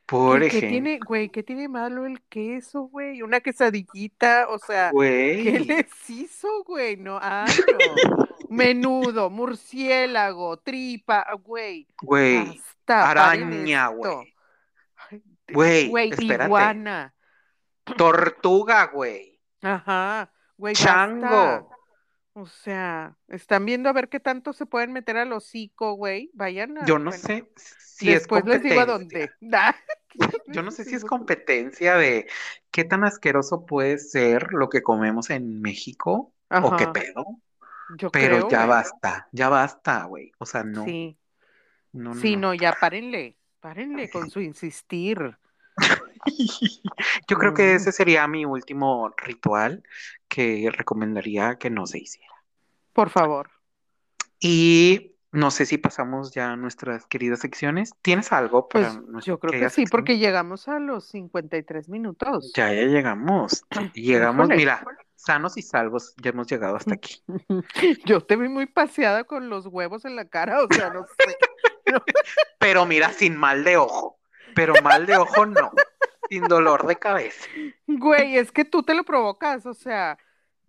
[0.07, 3.23] Por ¿Qué, qué ejemplo, tiene, güey, qué tiene malo el queso, güey?
[3.23, 5.65] Una quesadillita, o sea, ¿qué güey.
[5.65, 6.97] les hizo, güey?
[6.97, 8.29] No, ah, no.
[8.49, 11.89] Menudo, murciélago, tripa, güey.
[12.03, 14.35] Güey, paren araña, güey.
[15.53, 17.15] Güey, Güey, iguana.
[17.97, 19.41] Tortuga, güey.
[19.63, 21.27] Ajá, güey, Chango.
[21.29, 21.76] basta.
[22.39, 26.31] O sea, están viendo a ver qué tanto se pueden meter al hocico, güey.
[26.35, 26.83] Vayan a.
[26.87, 28.87] Yo no bueno, sé si es después les digo a competencia.
[28.87, 29.31] dónde.
[29.53, 29.75] Ah,
[30.47, 32.27] Yo no sé si es competencia de
[32.71, 37.25] qué tan asqueroso puede ser lo que comemos en México o qué pedo,
[37.89, 38.67] yo pero creo, ya güey.
[38.67, 40.33] basta, ya basta, güey.
[40.39, 41.19] O sea, no, Sí,
[41.93, 43.39] no, no, sí, no, ya párenle.
[43.61, 45.39] Párenle con su insistir.
[47.29, 49.83] Yo creo que ese sería mi último ritual
[50.29, 52.35] que recomendaría que no se hiciera.
[52.93, 53.51] Por favor.
[54.41, 57.93] Y no sé si pasamos ya a nuestras queridas secciones.
[58.03, 59.91] ¿Tienes algo para Pues yo creo que sí, secciones?
[59.91, 62.53] porque llegamos a los 53 minutos.
[62.55, 63.65] Ya, ya llegamos.
[63.95, 64.57] Llegamos, Híjole.
[64.57, 67.23] mira, sanos y salvos, ya hemos llegado hasta aquí.
[68.07, 71.37] Yo te vi muy paseada con los huevos en la cara, o sea, no sé.
[72.59, 74.19] Pero mira, sin mal de ojo.
[74.55, 75.71] Pero mal de ojo no.
[76.29, 77.47] Sin dolor de cabeza.
[77.87, 80.19] Güey, es que tú te lo provocas, o sea,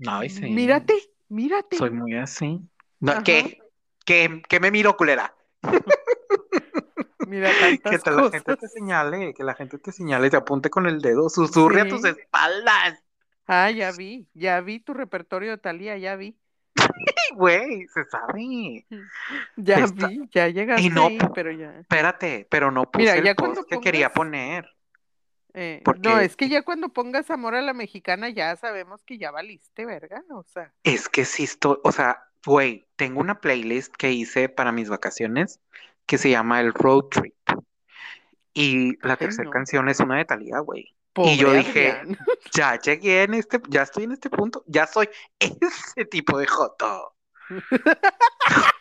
[0.05, 0.41] Ay, sí.
[0.51, 0.93] mírate,
[1.29, 1.77] mírate.
[1.77, 2.59] Soy muy así.
[2.99, 3.23] No.
[3.23, 3.59] ¿Qué?
[4.05, 4.41] ¿Qué?
[4.47, 5.33] ¿Qué me miro, culera?
[7.27, 7.49] Mira
[7.83, 11.01] Que la gente te señale, que la gente te señale y te apunte con el
[11.01, 13.03] dedo, susurre a tus espaldas.
[13.47, 16.37] Ah, ya vi, ya vi tu repertorio de Talía, ya vi.
[17.35, 18.85] Güey, se sabe.
[19.57, 21.77] Ya Está- vi, ya llegaste no- ahí, pero ya.
[21.79, 24.65] Espérate, pero no puse Mira, el ya post cuando que quería poner.
[25.59, 29.17] Eh, Porque- No, es que ya cuando pongas amor a la mexicana ya sabemos que
[29.17, 30.71] ya valiste, verga, o sea.
[30.83, 35.59] Es que sí estoy, o sea, güey, tengo una playlist que hice para mis vacaciones
[36.05, 37.33] que se llama el Road Trip.
[38.53, 39.49] Y la tercera no.
[39.49, 40.93] canción es una de Thalía, güey.
[41.13, 42.17] Pobre Y yo dije, Adrián.
[42.53, 47.15] ya llegué en este, ya estoy en este punto, ya soy ese tipo de joto.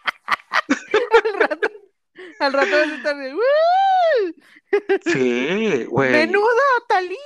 [2.38, 4.34] al rato, vas a estar de "¡Uy!
[5.04, 6.12] Sí, güey.
[6.12, 6.46] Menudo,
[6.88, 7.16] Talía,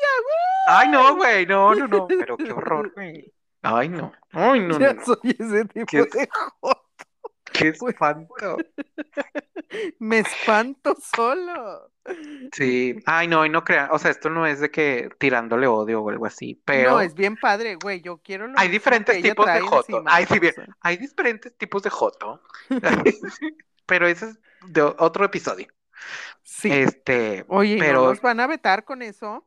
[0.66, 3.32] Ay, no, güey, no, no, no, pero qué horror, güey.
[3.62, 5.04] Ay, no, ay, no, no, ya no.
[5.04, 5.98] soy ese tipo ¿Qué?
[6.04, 6.28] de
[6.60, 6.86] joto.
[7.52, 7.92] Qué Güey.
[7.94, 8.56] espanto.
[9.98, 11.90] Me espanto solo.
[12.52, 16.02] Sí, ay, no, y no crean, o sea, esto no es de que tirándole odio
[16.02, 18.00] o algo así, pero No, es bien padre, güey.
[18.00, 19.98] Yo quiero lo hay diferentes tipos de joto.
[19.98, 20.40] encima, Ay, sí,
[20.80, 22.42] hay diferentes tipos de joto,
[23.90, 24.38] pero ese es
[24.68, 25.66] de otro episodio.
[26.44, 26.70] Sí.
[26.72, 29.46] Este, Oye, ¿y no pero nos van a vetar con eso?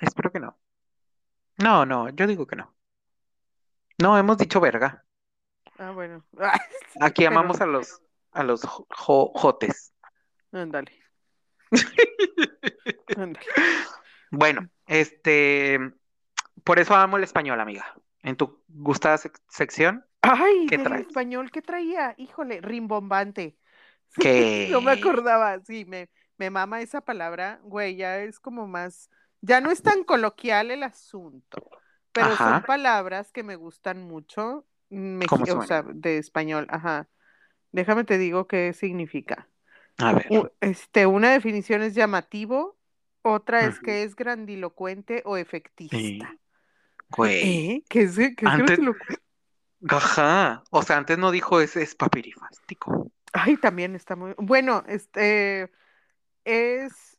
[0.00, 0.56] espero que no.
[1.58, 2.74] No, no, yo digo que no.
[3.98, 5.04] No, hemos dicho verga.
[5.78, 6.24] Ah, bueno.
[7.00, 8.00] Aquí Pero- amamos a los
[8.32, 9.92] a los jo- jo- jotes.
[10.52, 10.92] Ándale.
[13.16, 13.46] Ándale.
[14.30, 15.78] Bueno, este,
[16.64, 17.94] por eso amo el español, amiga.
[18.22, 23.56] En tu gustada sec- sección, Ay, ¿Qué del español que traía, híjole, rimbombante.
[24.18, 24.68] ¿Qué?
[24.70, 26.08] No me acordaba, sí, me,
[26.38, 29.10] me mama esa palabra, güey, ya es como más,
[29.40, 31.70] ya no es tan coloquial el asunto,
[32.12, 37.08] pero son palabras que me gustan mucho, meji- ¿Cómo o sea, de español, ajá.
[37.72, 39.48] Déjame te digo qué significa.
[39.98, 40.52] A ver.
[40.60, 42.76] Este, una definición es llamativo,
[43.22, 45.40] otra es que es grandilocuente o Sí.
[45.42, 46.36] efectista.
[47.16, 47.76] Güey.
[47.76, 47.84] ¿Eh?
[47.88, 48.80] ¿Qué es, qué es Antes-?
[49.88, 50.62] Ajá.
[50.70, 53.10] O sea, antes no dijo ese es papirifástico.
[53.32, 54.34] Ay, también está muy.
[54.36, 55.70] Bueno, este
[56.44, 57.18] es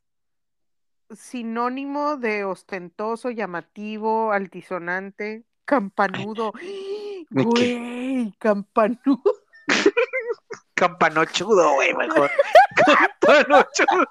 [1.11, 6.53] sinónimo de ostentoso, llamativo, altisonante, campanudo.
[7.29, 9.21] Güey, campanudo.
[10.75, 12.31] Campanochudo, güey, mejor.
[13.21, 14.05] Campanochudo.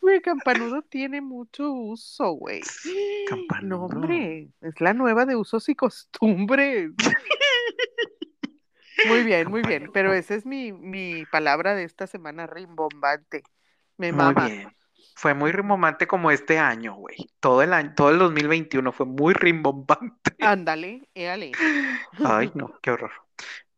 [0.00, 2.60] Güey, campanudo tiene mucho uso, güey.
[2.60, 3.84] No, Campanudo.
[3.84, 6.90] hombre, es la nueva de usos y costumbres.
[9.02, 13.42] Muy bien, muy bien, pero esa es mi, mi palabra de esta semana, rimbombante.
[13.96, 14.34] Me Muy mama.
[14.34, 14.74] bien.
[15.14, 17.16] Fue muy rimbombante como este año, güey.
[17.40, 20.36] Todo el año, todo el 2021 fue muy rimbombante.
[20.40, 21.60] Ándale, éale.
[22.24, 23.12] Ay, no, qué horror.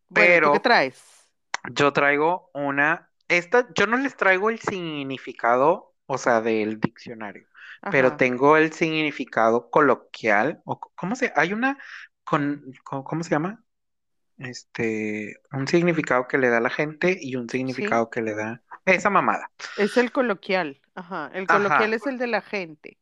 [0.09, 1.27] Bueno, ¿tú Pero qué traes?
[1.73, 7.47] yo traigo una, esta, yo no les traigo el significado, o sea, del diccionario,
[7.89, 11.79] pero tengo el significado coloquial, o ¿cómo se, hay una,
[12.25, 13.63] con- ¿cómo se llama?
[14.41, 19.11] Este, un significado que le da la gente y un significado que le da esa
[19.11, 19.51] mamada.
[19.79, 20.81] Es el coloquial.
[20.95, 21.31] Ajá.
[21.35, 21.59] El Ajá.
[21.59, 22.99] coloquial es el de la gente.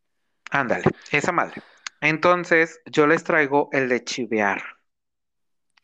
[0.51, 1.63] Ándale, esa madre.
[2.01, 4.63] Entonces, yo les traigo el de chivear.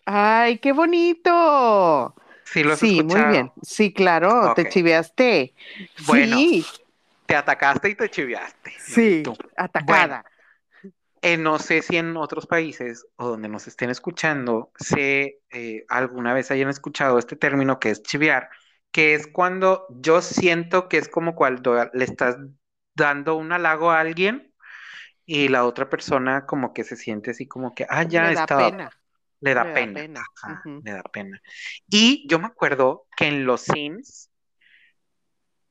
[0.06, 2.14] ¡Ay, qué bonito!
[2.44, 3.52] ¿Sí lo Sí, muy bien.
[3.62, 5.54] Sí, claro, te chiveaste.
[6.06, 6.66] Bueno, Sí,
[7.26, 8.72] Te atacaste y te chiveaste.
[8.78, 9.36] sí, Tú.
[9.56, 10.24] atacada.
[11.24, 16.34] Eh, no sé si en otros países o donde nos estén escuchando, se eh, alguna
[16.34, 18.50] vez hayan escuchado este término que es chivear,
[18.90, 22.36] que es cuando yo siento que es como cuando le estás
[22.94, 24.52] dando un halago a alguien
[25.26, 28.46] y la otra persona como que se siente así como que, ah, ya Le da
[28.46, 28.90] pena.
[29.40, 30.24] le da le da pena,
[30.82, 31.42] le da pena.
[31.88, 34.30] Y yo me acuerdo que en los Sims,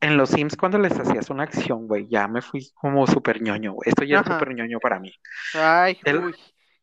[0.03, 3.73] en los Sims cuando les hacías una acción, güey, ya me fui como súper ñoño,
[3.73, 3.89] güey.
[3.89, 5.13] Esto ya es súper ñoño para mí.
[5.55, 6.35] Ay, El- uy,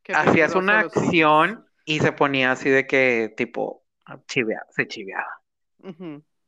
[0.02, 3.84] qué Hacías una acción y se ponía así de que tipo
[4.26, 5.40] chivea, se chiveaba,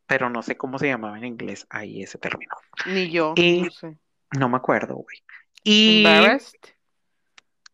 [0.07, 2.55] pero no sé cómo se llamaba en inglés ahí ese término.
[2.87, 3.99] Ni yo, Y- no sé.
[4.39, 5.19] No me acuerdo, güey.
[5.63, 6.59] Y Embarrassed.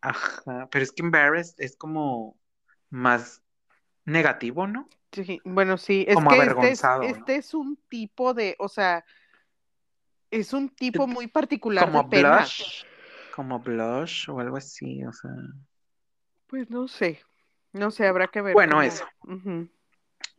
[0.01, 2.37] ajá, pero es que embarrassed es como
[2.89, 3.41] más
[4.05, 4.89] negativo, ¿no?
[5.11, 6.51] Sí, bueno, sí, es Como que este es,
[6.83, 7.07] avergonzado, ¿no?
[7.09, 9.03] este es un tipo de, o sea,
[10.31, 12.37] es un tipo muy particular Como de pena.
[12.37, 12.83] blush.
[13.35, 15.31] Como blush o algo así, o sea.
[16.47, 17.21] Pues no sé,
[17.73, 19.05] no sé, habrá que ver Bueno, cómo- eso.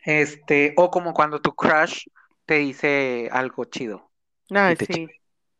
[0.05, 2.07] Este, o como cuando tu crush
[2.47, 4.11] te dice algo chido.
[4.49, 5.07] Y te sí,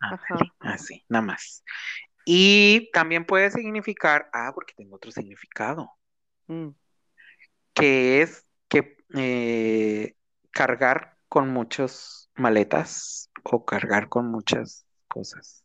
[0.03, 0.39] Ah, ajá.
[0.61, 1.63] Así, nada más.
[2.25, 5.91] Y también puede significar, ah, porque tengo otro significado,
[6.47, 6.69] Mm.
[7.75, 10.15] que es que eh,
[10.51, 15.65] cargar con muchas maletas o cargar con muchas cosas.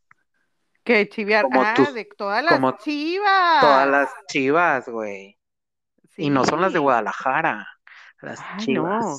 [0.83, 3.61] Que chiviar, Como ah, tus- de todas las como chivas.
[3.61, 5.39] Todas las chivas, güey.
[6.17, 6.79] Y no son las de.
[6.79, 7.67] Guadalajara,
[8.21, 9.05] las Ay, chivas.
[9.05, 9.17] no.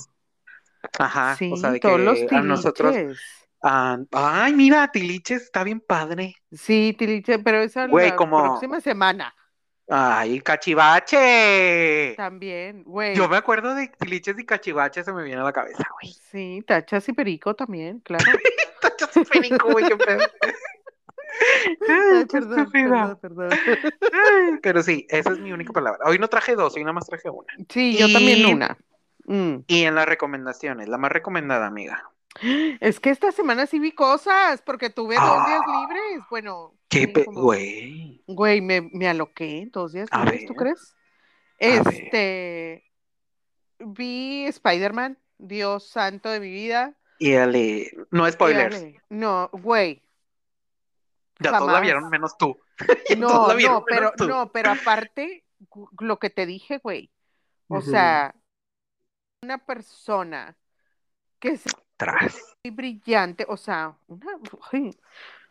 [0.98, 2.94] Ajá, Sí, o sea, de todos los que a nosotros,
[3.62, 6.36] ah, ay, mira, Tiliches está bien padre.
[6.52, 9.34] Sí, tiliche, pero esa Güey, la como- próxima semana
[9.88, 12.14] Ay, cachivache.
[12.16, 13.14] también, güey.
[13.14, 16.12] Yo me acuerdo de Tiliches y cachivache, se me viene a la cabeza, güey.
[16.30, 18.24] Sí, tachas y perico también, claro.
[18.80, 20.20] Tachas y perico, güey, qué pedo.
[21.88, 23.50] Ay, perdón, perdón, perdón.
[23.52, 26.00] Ay, Pero sí, esa es mi única palabra.
[26.06, 27.52] Hoy no traje dos, hoy nada más traje una.
[27.68, 28.76] Sí, yo también una.
[29.26, 29.64] Mm.
[29.66, 32.10] Y en las recomendaciones, la más recomendada, amiga.
[32.80, 35.46] Es que esta semana sí vi cosas, porque tuve dos Ah.
[35.46, 36.24] días libres.
[36.30, 38.22] Bueno, ¿Qué sí, pe- como- güey?
[38.26, 40.94] Güey, me, me aloqué dos días A libres, ¿tú crees?
[41.58, 42.84] Este,
[43.78, 46.94] vi Spider-Man, Dios santo de mi vida.
[47.18, 48.84] Y dale, no spoilers.
[49.08, 50.02] No, güey,
[51.38, 51.82] Ya todos la jamás.
[51.82, 52.58] vieron menos tú.
[53.18, 54.26] No, vieron no, pero, tú.
[54.28, 55.44] no, pero aparte,
[56.00, 57.10] lo que te dije, güey,
[57.68, 58.34] o sea,
[59.42, 60.56] una persona
[61.38, 61.64] que es
[62.64, 64.38] Muy brillante, o sea, una,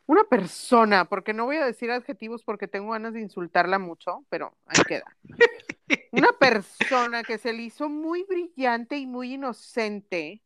[0.05, 4.55] una persona, porque no voy a decir adjetivos porque tengo ganas de insultarla mucho, pero
[4.65, 5.17] ahí queda.
[6.11, 10.41] Una persona que se le hizo muy brillante y muy inocente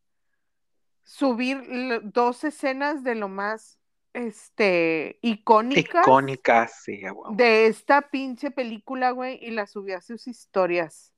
[1.02, 3.78] subir dos escenas de lo más
[4.12, 7.00] este icónicas Icónica, sí,
[7.32, 11.12] de esta pinche película, güey, y la subió a sus historias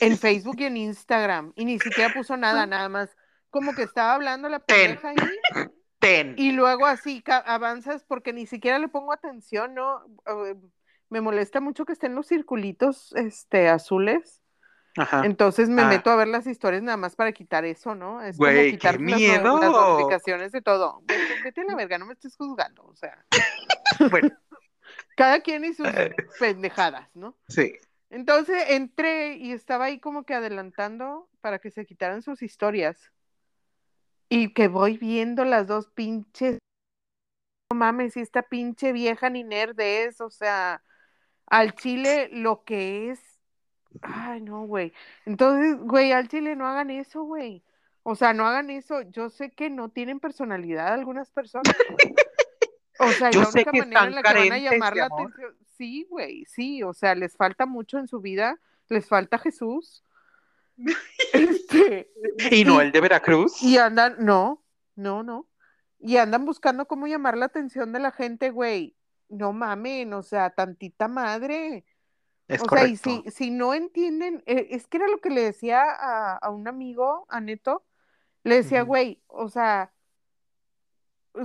[0.00, 3.16] en Facebook y en Instagram y ni siquiera puso nada, nada más
[3.50, 4.96] como que estaba hablando la Ten.
[4.98, 5.66] pendeja ahí
[5.98, 6.34] Ten.
[6.36, 10.04] y luego así avanzas porque ni siquiera le pongo atención, ¿no?
[10.26, 10.54] Eh,
[11.10, 14.42] Me molesta mucho que estén los circulitos este azules.
[14.96, 15.22] Ajá.
[15.24, 15.88] Entonces me Ah.
[15.88, 18.20] meto a ver las historias nada más para quitar eso, ¿no?
[18.20, 19.58] Es Güey, como quitar las, miedo.
[19.60, 21.00] las notificaciones de todo.
[21.06, 23.24] Vete, vete a la verga, no me estés juzgando, o sea.
[24.10, 24.30] Bueno,
[25.16, 26.14] Cada quien y sus Eh.
[26.38, 27.36] pendejadas, ¿no?
[27.48, 27.72] sí.
[28.10, 33.12] Entonces entré y estaba ahí como que adelantando para que se quitaran sus historias.
[34.28, 36.58] Y que voy viendo las dos pinches.
[37.70, 40.82] No mames, si esta pinche vieja ni nerd es, o sea,
[41.46, 43.20] al chile lo que es.
[44.02, 44.92] Ay, no, güey.
[45.24, 47.62] Entonces, güey, al chile no hagan eso, güey.
[48.02, 49.02] O sea, no hagan eso.
[49.02, 51.74] Yo sé que no tienen personalidad algunas personas.
[53.00, 55.04] O sea, Yo la sé única que manera en la que van a llamar la
[55.06, 55.56] atención.
[55.76, 56.82] Sí, güey, sí.
[56.82, 58.58] O sea, les falta mucho en su vida.
[58.88, 60.02] Les falta Jesús.
[61.32, 62.10] Este,
[62.50, 63.62] Y no el de Veracruz.
[63.62, 64.64] y andan, no,
[64.94, 65.48] no, no.
[65.98, 68.96] Y andan buscando cómo llamar la atención de la gente, güey.
[69.28, 71.84] No mamen, o sea, tantita madre.
[72.46, 75.42] Es o sea, y si, si no entienden, eh, es que era lo que le
[75.42, 77.84] decía a, a un amigo, a Neto,
[78.42, 79.92] le decía, güey, o sea,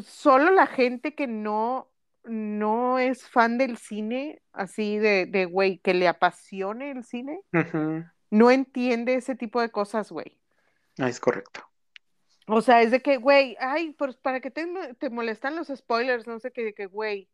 [0.01, 1.91] solo la gente que no,
[2.23, 7.41] no es fan del cine, así de, de, güey, que le apasione el cine.
[8.33, 10.37] No entiende ese tipo de cosas, güey.
[10.99, 11.61] Ah, Es correcto.
[12.47, 14.67] O sea, es de que, güey, ay, pues para que te,
[14.99, 17.29] te molestan los spoilers, no sé qué, de que, güey,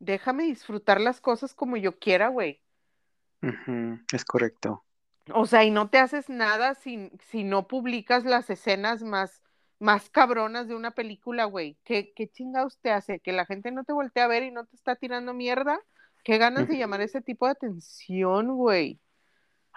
[0.00, 2.62] déjame disfrutar las cosas como yo quiera, güey.
[3.42, 4.84] Ujú, Es correcto.
[5.34, 9.42] O sea, y no te haces nada si, si no publicas las escenas más,
[9.78, 11.78] más cabronas de una película, güey.
[11.84, 13.20] ¿Qué, ¿Qué chingados te hace?
[13.20, 15.78] ¿Que la gente no te voltea a ver y no te está tirando mierda?
[16.24, 18.98] ¿Qué ganas de llamar ese tipo de atención, güey?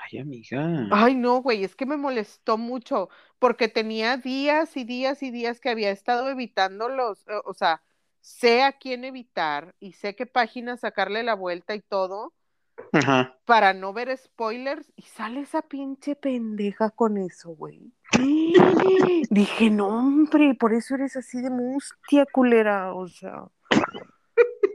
[0.03, 0.87] Ay, amiga.
[0.91, 5.59] Ay, no, güey, es que me molestó mucho porque tenía días y días y días
[5.59, 7.81] que había estado evitando los, eh, o sea,
[8.19, 12.33] sé a quién evitar y sé qué páginas sacarle la vuelta y todo
[12.93, 13.37] Ajá.
[13.45, 17.91] para no ver spoilers y sale esa pinche pendeja con eso, güey.
[19.29, 23.45] Dije, no, hombre, por eso eres así de mustia, culera, o sea.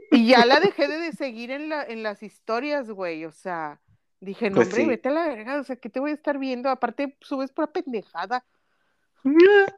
[0.09, 3.81] Y ya la dejé de, de seguir en, la, en las historias, güey, o sea.
[4.19, 4.85] Dije, no, Pues hombre, sí.
[4.85, 6.69] vete a la verga, o sea, ¿qué te voy a estar viendo?
[6.69, 8.45] Aparte, subes pura pendejada.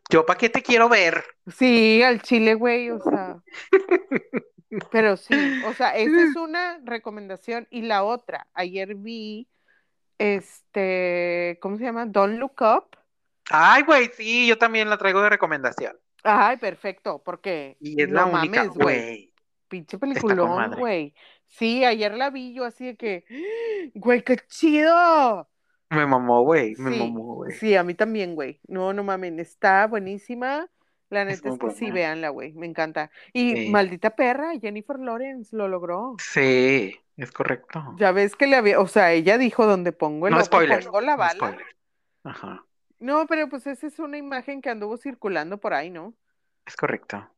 [0.10, 1.24] Yo para qué te quiero ver.
[1.48, 3.42] Sí, al chile, güey, o sea.
[4.92, 7.68] Pero sí, o sea, esa es una recomendación.
[7.72, 9.48] Y la otra, ayer vi
[10.20, 12.06] este, ¿cómo se llama?
[12.08, 12.98] Don't Look Up.
[13.52, 15.98] Ay, güey, sí, yo también la traigo de recomendación.
[16.24, 19.29] Ay, perfecto, porque Y es no la única, mames, güey.
[19.70, 21.14] Pinche peliculón, güey.
[21.48, 23.26] Sí, ayer la vi yo así de que,
[23.96, 25.50] güey, qué chido.
[25.92, 27.54] Me mamó, güey, me Sí, mamó, güey.
[27.60, 28.62] sí, a mí también, güey.
[28.68, 30.70] No, no mames, está buenísima.
[31.10, 33.12] La neta es, que sí, véanla, güey, me encanta.
[33.34, 33.72] Y Sí.
[33.72, 36.24] maldita perra, Jennifer Lawrence lo logró.
[36.24, 37.84] Sí, es correcto.
[37.98, 40.84] Ya ves que le había, o sea, ella dijo donde pongo el No ojo, spoiler.
[40.86, 41.34] pongo la no bala.
[41.34, 41.66] spoiler.
[42.24, 42.66] Ajá,
[43.00, 46.16] No, pero pues esa es una imagen que anduvo circulando por ahí, ¿no?
[46.66, 47.30] es correcto.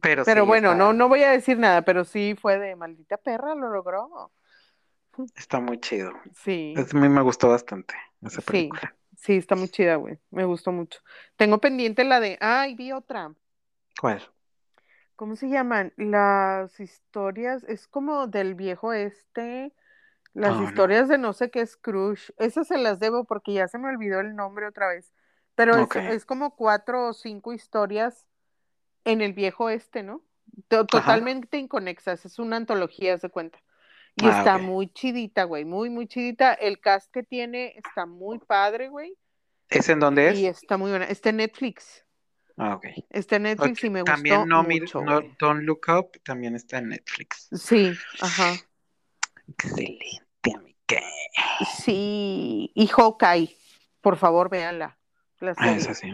[0.00, 2.74] Pero Pero sí, bueno, está- no, no voy a decir nada, pero sí fue de
[2.76, 4.32] maldita perra, lo logró.
[5.36, 6.12] Está muy chido.
[6.34, 8.46] Sí, Es- a mí me gustó bastante esa Sí.
[8.46, 8.94] película.
[9.16, 10.18] sí, está muy chida, güey.
[10.30, 11.00] Me gustó mucho.
[11.36, 13.32] Tengo pendiente la de, ay, vi otra.
[14.00, 14.22] ¿Cuál?
[15.16, 15.92] ¿Cómo se llaman?
[15.96, 19.72] Las historias, es como del viejo este,
[20.34, 20.64] las Ah, no.
[20.64, 22.32] historias de no sé qué Scrooge.
[22.38, 25.12] Esas se las debo porque ya se me olvidó el nombre otra vez.
[25.54, 28.26] Pero es, es como cuatro o cinco historias
[29.04, 30.22] en el viejo este, ¿no?
[30.68, 33.58] To- Totalmente inconexas, es una antología, haz de cuenta.
[34.16, 36.52] Y Ah, está muy chidita, güey, muy, muy chidita.
[36.52, 39.16] El cast que tiene está muy padre, güey.
[39.70, 40.38] ¿Es en dónde es?
[40.38, 41.06] Y está muy buena.
[41.06, 42.04] Está en Netflix.
[42.58, 42.84] Ah, ok.
[43.08, 45.34] Está en Netflix y me gustó También no, mucho, no- güey.
[45.38, 47.48] Don't Look Up también está en Netflix.
[47.52, 48.52] Sí, ajá.
[49.48, 51.02] Excelente, amiga.
[51.82, 52.70] Sí.
[52.74, 53.56] Y Hawkeye,
[54.02, 54.98] por favor, véanla.
[55.40, 56.08] La Ah, esa sí.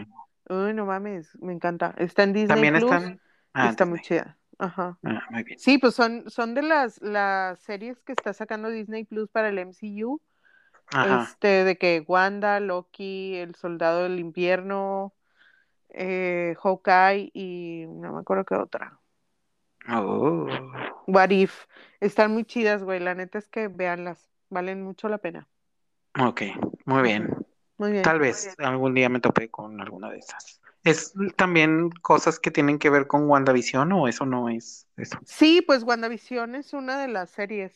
[0.49, 1.93] Uy, no mames, me encanta.
[1.97, 3.21] Está en Disney También Plus están.
[3.53, 4.37] Ah, está muy chida.
[4.57, 4.97] Ajá.
[5.03, 5.59] Ah, muy bien.
[5.59, 9.59] Sí, pues son, son de las, las series que está sacando Disney Plus para el
[9.59, 10.21] MCU.
[10.87, 11.23] Ajá.
[11.23, 15.13] Este, de que Wanda, Loki, El Soldado del Invierno,
[15.89, 18.99] eh, Hawkeye y no me acuerdo qué otra.
[19.87, 20.47] Oh,
[21.07, 21.65] What If.
[21.99, 22.99] Están muy chidas, güey.
[22.99, 24.29] La neta es que véanlas.
[24.49, 25.47] Valen mucho la pena.
[26.19, 26.41] ok,
[26.85, 27.38] muy bien.
[27.79, 28.03] Muy bien.
[28.03, 30.61] Tal vez algún día me topé con alguna de esas.
[30.83, 35.17] ¿Es también cosas que tienen que ver con WandaVision o eso no es eso?
[35.25, 37.73] Sí, pues WandaVision es una de las series.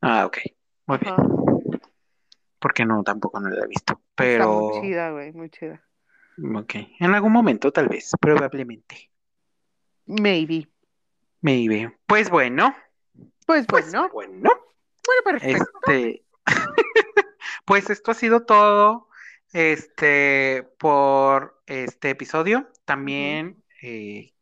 [0.00, 0.38] Ah, ok.
[0.86, 1.14] Muy bien.
[2.58, 3.92] Porque no, tampoco no la he visto.
[3.94, 5.32] Está Pero, muy chida, güey.
[5.32, 5.82] Muy chida.
[6.54, 6.74] ok.
[7.00, 9.10] En algún momento, tal vez, probablemente.
[10.06, 10.68] Maybe.
[11.40, 11.94] Maybe.
[12.06, 12.74] Pues bueno,
[13.46, 14.08] Pues pues bueno.
[14.12, 14.50] bueno.
[15.06, 15.64] Bueno, perfecto.
[15.86, 16.24] Este,
[17.64, 19.08] pues esto ha sido todo,
[19.54, 22.68] este, por este episodio.
[22.84, 24.34] También eh,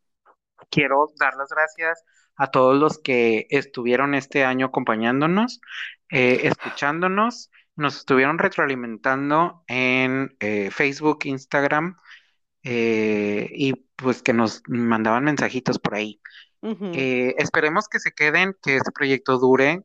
[0.69, 2.03] quiero dar las gracias
[2.35, 5.61] a todos los que estuvieron este año acompañándonos,
[6.09, 11.95] eh, escuchándonos, nos estuvieron retroalimentando en eh, Facebook, Instagram,
[12.65, 16.21] y pues que nos mandaban mensajitos por ahí.
[16.61, 19.83] Esperemos que se queden, que este proyecto dure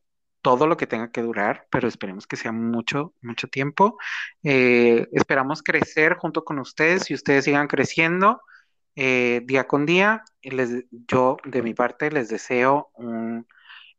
[0.49, 3.99] todo lo que tenga que durar, pero esperemos que sea mucho, mucho tiempo.
[4.43, 8.41] Eh, esperamos crecer junto con ustedes y ustedes sigan creciendo
[8.97, 10.25] eh, día con día.
[10.43, 13.47] Les- yo, de mi parte, les deseo un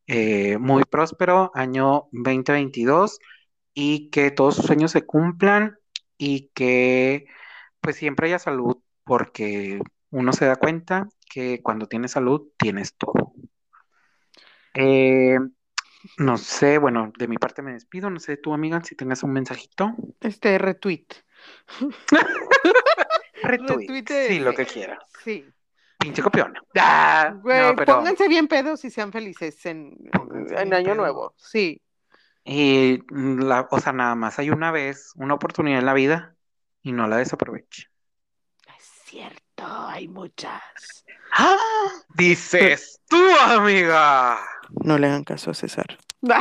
[0.08, 3.20] eh, muy próspero año 2022
[3.74, 5.78] y que todos sus sueños se cumplan
[6.18, 7.26] y que
[7.82, 9.82] pues siempre haya salud, porque
[10.12, 13.34] uno se da cuenta que cuando tienes salud tienes todo.
[16.18, 19.32] No sé, bueno, de mi parte me despido, no sé tú, amiga, si tengas un
[19.34, 19.94] mensajito.
[20.22, 21.08] Este retweet.
[23.42, 25.00] Retweet, Retuite sí, lo que quieras.
[25.24, 25.54] Sí.
[25.98, 26.62] Pinche copiona.
[26.78, 29.98] Ah, Güey, no, pero pónganse bien pedos y sean felices en,
[30.50, 30.96] en Año.
[30.96, 31.36] Nuevo.
[31.38, 31.82] Sí.
[32.44, 36.36] y la, o sea, nada más hay una vez, una oportunidad en la vida
[36.82, 37.88] y no la desaproveche.
[38.78, 41.06] Es cierto, hay muchas.
[41.32, 41.58] ¡Ah!
[42.10, 43.18] Dices tú,
[43.48, 44.40] amiga.
[44.84, 45.98] No le hagan caso a César.
[46.22, 46.36] No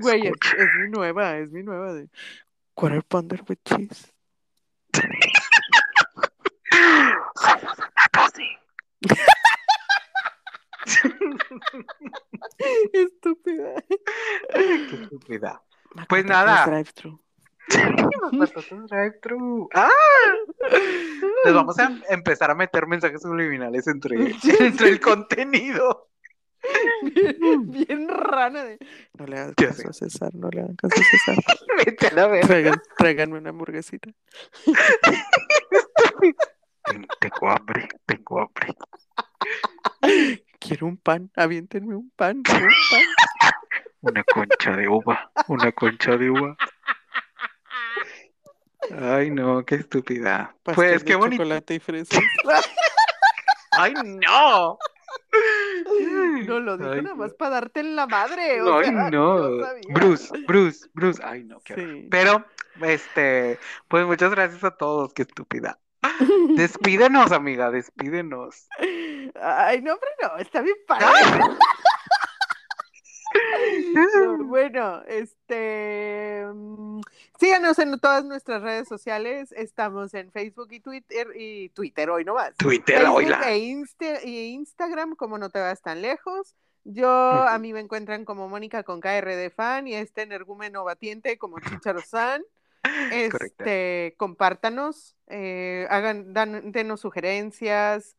[0.00, 2.08] Güey, es, es mi nueva, es mi nueva de
[2.74, 4.12] Quarter Pounder with Cheese.
[12.92, 13.84] Estúpida.
[14.52, 15.62] Qué estúpida.
[16.08, 16.66] Pues nada.
[16.66, 17.10] Drive-thru.
[17.10, 17.20] Los
[17.68, 19.68] patatas drive-thru.
[19.74, 19.88] ¡Ah!
[21.44, 24.16] Les vamos a empezar a meter mensajes subliminales entre,
[24.60, 26.08] entre el contenido.
[27.02, 27.36] Bien,
[27.70, 28.78] bien rana de.
[29.14, 31.36] No le hagan caso a César, no le hagan caso a César.
[31.84, 32.46] Vete a la verga.
[32.48, 34.10] Traigan, tráiganme una hamburguesita.
[36.84, 38.74] Ten- Tengo hambre, tengo hambre.
[40.58, 42.68] Quiero un pan, aviéntenme un pan, un pan.
[44.00, 46.56] Una concha de uva, una concha de uva.
[49.00, 50.54] Ay, no, qué estúpida.
[50.62, 51.42] Pastel Pues qué bonito.
[51.42, 52.18] chocolate y fresas.
[53.72, 54.78] Ay, no.
[56.46, 57.22] No lo dijo Ay, nada no.
[57.22, 58.60] más para darte en la madre.
[58.62, 59.60] o Ay, sea, no.
[59.60, 59.82] sabía.
[59.90, 61.22] Bruce, Bruce, Bruce.
[61.24, 61.74] Ay, no, qué.
[61.74, 62.08] Sí.
[62.10, 62.44] Pero,
[62.82, 63.58] este,
[63.88, 65.78] pues muchas gracias a todos, qué estúpida.
[66.56, 68.66] Despídenos, amiga, despídenos.
[69.40, 71.06] Ay, no, hombre, no, está bien padre.
[73.94, 76.87] No, bueno, este, mm,
[77.38, 79.52] síganos en todas nuestras redes sociales.
[79.52, 82.54] Estamos en Facebook y Twitter y Twitter hoy nomás.
[82.56, 83.50] Twitter, Facebook oíla.
[83.50, 86.54] e, Insta- y Instagram, como no te vas tan lejos.
[86.84, 91.36] Yo, a mí me encuentran como Mónica con KR de fan y este energúmeno batiente
[91.36, 92.42] como Chicharo San.
[92.82, 93.64] Correcto.
[93.64, 98.16] Este, compártanos, eh, hagan, dan, denos sugerencias,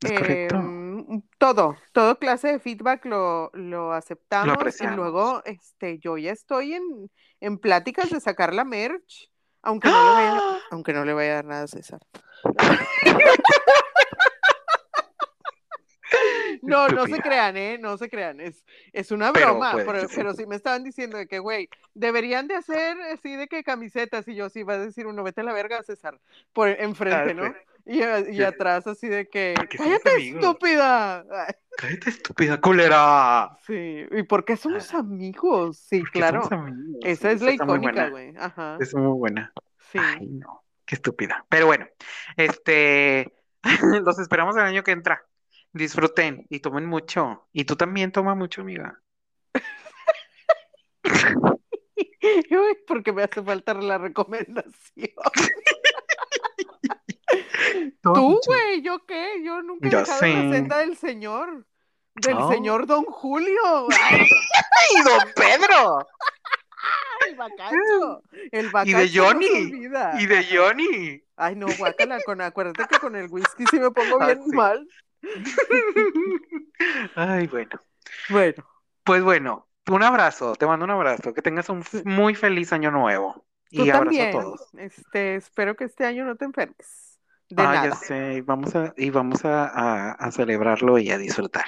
[0.00, 0.56] correcto.
[0.56, 0.81] em,
[1.42, 7.10] todo, todo clase de feedback lo, lo aceptamos y luego este, yo ya estoy en,
[7.40, 9.28] en pláticas de sacar la merch,
[9.60, 10.58] aunque no le vaya, ¡Ah!
[10.70, 12.00] aunque no le vaya a dar nada a César.
[16.62, 17.76] No, no se crean, ¿eh?
[17.78, 18.40] No se crean.
[18.40, 20.14] Es, es una Pero broma, pero, sí.
[20.14, 24.28] pero sí me estaban diciendo de que, güey, deberían de hacer así de que camisetas.
[24.28, 26.20] Y yo sí iba a decir uno, vete a la verga, César,
[26.52, 27.54] por enfrente, Ah, ¿no?
[27.84, 28.00] Y,
[28.32, 30.44] y atrás así de que, cállate, amigos".
[30.44, 31.24] estúpida.
[31.76, 33.56] Cállate, estúpida culera.
[33.66, 35.78] Sí, ¿y por qué somos amigos?
[35.78, 36.42] Sí, claro.
[36.50, 37.00] amigos.
[37.02, 38.34] Esa Sí, es la icónica, güey.
[38.36, 38.76] Ajá.
[38.80, 39.52] Es muy buena.
[39.90, 39.98] Sí.
[39.98, 41.44] Ay, no, qué estúpida.
[41.48, 41.86] Pero bueno,
[42.36, 43.32] este,
[44.04, 45.24] los esperamos el año que entra.
[45.72, 47.48] Disfruten y tomen mucho.
[47.52, 49.00] Y tú también toma mucho, amiga.
[52.22, 54.72] Uy, porque me hace falta la recomendación.
[58.02, 59.42] Tú, güey, ¿yo qué?
[59.44, 61.66] Yo nunca he Ya dejado la senda del señor.
[62.14, 63.88] Del señor Don Julio.
[63.90, 66.06] ¡Ay, don Pedro!
[67.28, 68.22] el bacacho.
[68.50, 69.46] El bacacho de no se Johnny.
[69.72, 70.12] olvida.
[70.20, 71.22] Y de Johnny.
[71.36, 74.56] Ay, no, guácala, con, acuérdate que con el whisky sí me pongo Ah, bien sí.
[74.56, 74.86] mal.
[77.14, 77.80] Ay, bueno.
[78.28, 78.64] Bueno,
[79.04, 80.54] Pues bueno, un abrazo.
[80.56, 81.32] Te mando un abrazo.
[81.32, 83.46] Que tengas un f- muy feliz año nuevo.
[83.70, 84.28] tú Y abrazo también.
[84.28, 84.68] a todos.
[84.76, 87.01] Este, espero que este año no te enfermes.
[87.52, 88.34] De Ah, ya sé.
[88.34, 91.66] Y vamos a, y vamos a, a- a celebrarlo y a disfrutar.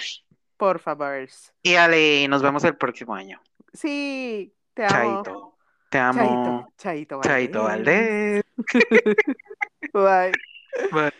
[0.56, 1.28] por favor.
[1.62, 3.40] Y Ale, nos vemos el próximo año.
[3.72, 5.22] Sí, te amo.
[5.22, 5.58] Chaito.
[5.90, 6.20] Te amo.
[6.20, 8.44] Chaito, chaito, Chaito, Valdés.
[8.56, 9.14] Valdés.
[9.92, 10.32] Bye.
[10.90, 11.12] Bye.